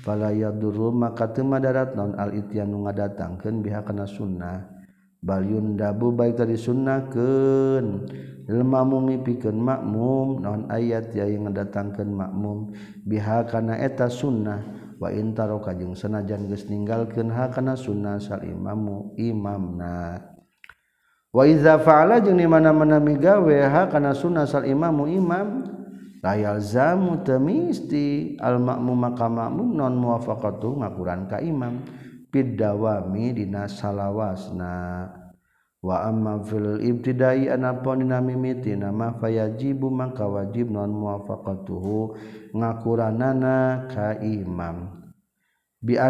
Fala 0.05 0.29
yadurru 0.29 0.93
maka 0.93 1.33
teu 1.33 1.41
madarat 1.41 1.97
non 1.97 2.13
al 2.17 2.29
ityan 2.37 2.69
nu 2.69 2.85
ngadatangkeun 2.85 3.65
biha 3.65 3.81
kana 3.81 4.05
sunnah. 4.05 4.61
Bal 5.25 5.41
yundabu 5.41 6.13
baik 6.13 6.37
tadi 6.37 6.53
sunnahkeun 6.53 7.85
lemah 8.45 8.85
mumi 8.85 9.17
pikeun 9.17 9.57
makmum 9.57 10.45
non 10.45 10.69
ayat 10.69 11.09
ya 11.17 11.25
yang 11.25 11.49
ngadatangkeun 11.49 12.13
makmum. 12.13 12.69
Biha 13.01 13.49
kana 13.49 13.81
eta 13.81 14.05
sunnah. 14.05 14.61
wa 14.95 15.11
intaro 15.11 15.59
kajjung 15.59 15.95
senajan 15.95 16.47
geus 16.47 16.67
ninggalkeun 16.71 17.31
hakana 17.31 17.75
sunnah 17.75 18.19
sal 18.19 18.43
imamu 18.43 19.15
imamna. 19.19 20.23
Wa 21.35 21.43
idza 21.43 21.75
fa'ala 21.83 22.23
jeung 22.23 22.39
di 22.39 22.47
mana-mana 22.47 22.95
migawe 23.03 23.67
hakana 23.67 24.15
sunnah 24.15 24.47
sal 24.47 24.63
imamu 24.63 25.03
imam 25.11 25.67
la 26.23 26.39
yalzamu 26.39 27.27
tamisti. 27.27 28.39
Al 28.39 28.63
ma'mum 28.63 28.95
maka 28.95 29.27
ma'mum 29.27 29.75
non 29.75 29.99
muwafaqatu 29.99 30.79
ngakuran 30.79 31.27
ka 31.27 31.43
imam. 31.43 31.83
Bid 32.31 32.55
dawami 32.55 33.35
dina 33.35 33.67
salawasna. 33.67 35.07
Wa 35.85 36.09
amma 36.09 36.41
fil 36.41 36.81
ibtidai 36.81 37.45
anapun 37.45 38.01
dina 38.01 38.17
mimiti 38.17 38.73
nama 38.73 39.13
fayajibu 39.21 39.93
maka 39.93 40.25
wajib 40.25 40.73
non 40.73 40.89
muwafaqatuhu 40.89 42.17
ngakuranana 42.57 43.85
ka 43.93 44.17
imam. 44.17 45.05
Bi 45.85 46.01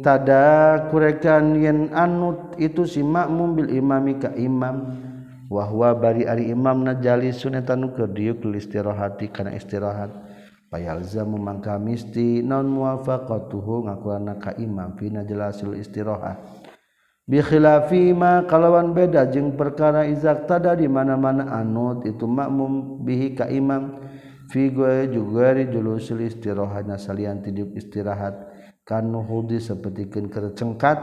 tada 0.00 0.88
kurekan 0.88 1.60
yen 1.60 1.92
anut 1.92 2.56
itu 2.56 2.88
si 2.88 3.04
makmum 3.04 3.60
bil 3.60 3.68
imami 3.68 4.16
ka 4.16 4.32
imam. 4.32 5.04
Wahwa 5.52 5.92
bari 5.92 6.24
ari 6.24 6.48
imam 6.48 6.80
najali 6.80 7.28
sunatan 7.28 7.92
keur 7.92 8.08
diuk 8.08 8.40
istirahati 8.56 9.28
kana 9.28 9.52
istirahat. 9.52 10.08
Payalzamu 10.72 11.36
mangka 11.36 11.76
misti 11.76 12.40
non 12.40 12.72
muwafaqatuhu 12.72 13.84
ngakulana 13.84 14.40
ka 14.40 14.56
imam 14.56 14.96
fi 14.96 15.12
najlasil 15.12 15.76
istirahat 15.76 16.61
bi 17.26 17.38
khilafi 17.38 18.12
ma 18.12 18.42
kalawan 18.44 18.92
beda 18.92 19.30
jeung 19.30 19.54
perkara 19.54 20.06
izak 20.06 20.46
tada 20.50 20.74
di 20.74 20.86
mana-mana. 20.90 21.48
Anut 21.54 22.02
itu 22.06 22.26
makmum 22.26 23.02
bihi 23.06 23.34
ka 23.38 23.46
imam. 23.48 23.98
Fi 24.52 24.68
goe 24.68 25.08
juga 25.08 25.56
julusul 25.56 26.28
istirahatna 26.28 27.00
salian 27.00 27.40
tidiuk 27.40 27.72
istirahat. 27.78 28.34
Kanu 28.82 29.22
hudi 29.22 29.62
sapertikeun 29.62 30.26
keur 30.26 30.52
cengkat 30.58 30.98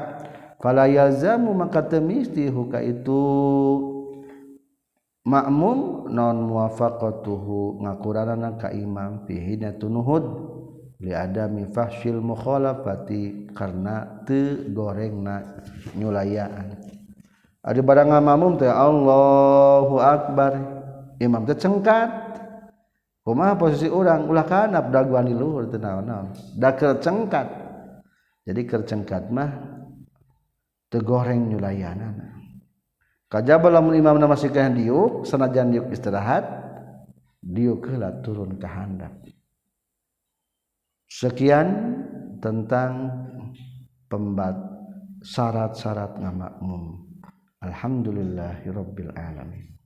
fala 0.59 0.85
yalzamu 0.85 1.55
maka 1.55 1.87
teu 1.87 2.03
misti 2.03 2.51
huka 2.51 2.83
itu. 2.83 3.21
Makmum 5.25 6.09
non 6.09 6.47
muwafaqatuhu 6.47 7.85
ngakurana 7.85 8.59
ka 8.59 8.69
imam. 8.75 9.25
Fihi 9.25 9.57
tunuhud 9.77 10.25
li 10.99 11.15
adami 11.15 11.67
fahsyil 11.71 12.19
mukhalafati 12.19 13.51
karena 13.55 14.23
teu 14.27 14.67
gorengna 14.71 15.63
nyulayaan. 15.95 16.75
Ada 17.59 17.81
barang 17.83 18.09
makmum 18.23 18.55
teh 18.55 18.71
Allahu 18.71 19.99
akbar. 19.99 20.53
Imam 21.19 21.43
teh 21.43 21.55
cengkat. 21.55 22.07
Kumaha 23.23 23.59
posisi 23.59 23.91
orang 23.91 24.31
ulah 24.31 24.47
kana 24.47 24.79
daguan 24.79 25.27
di 25.27 25.35
luhur 25.35 25.67
teu 25.67 25.79
naon-naon. 25.79 26.31
Da 26.55 26.71
cengkat. 26.75 27.47
Jadi 28.47 28.61
kercengkat 28.65 29.27
mah 29.29 29.79
teu 30.89 31.05
goreng 31.05 31.53
nyulayanana 31.53 32.33
kajaba 33.29 33.69
lamun 33.69 33.93
imamna 33.93 34.25
masih 34.25 34.49
kaya 34.49 34.73
diuk 34.73 35.23
sanajan 35.23 35.69
diuk 35.69 35.93
istirahat 35.93 36.49
diuk 37.45 37.85
heula 37.85 38.09
turun 38.25 38.57
ke 38.57 38.65
handap 38.65 39.13
sekian 41.09 41.67
tentang 42.37 43.09
pembat 44.07 44.55
syarat-syarat 45.25 46.15
ngamakmum 46.21 47.01
alhamdulillahirabbil 47.65 49.11
alamin 49.17 49.78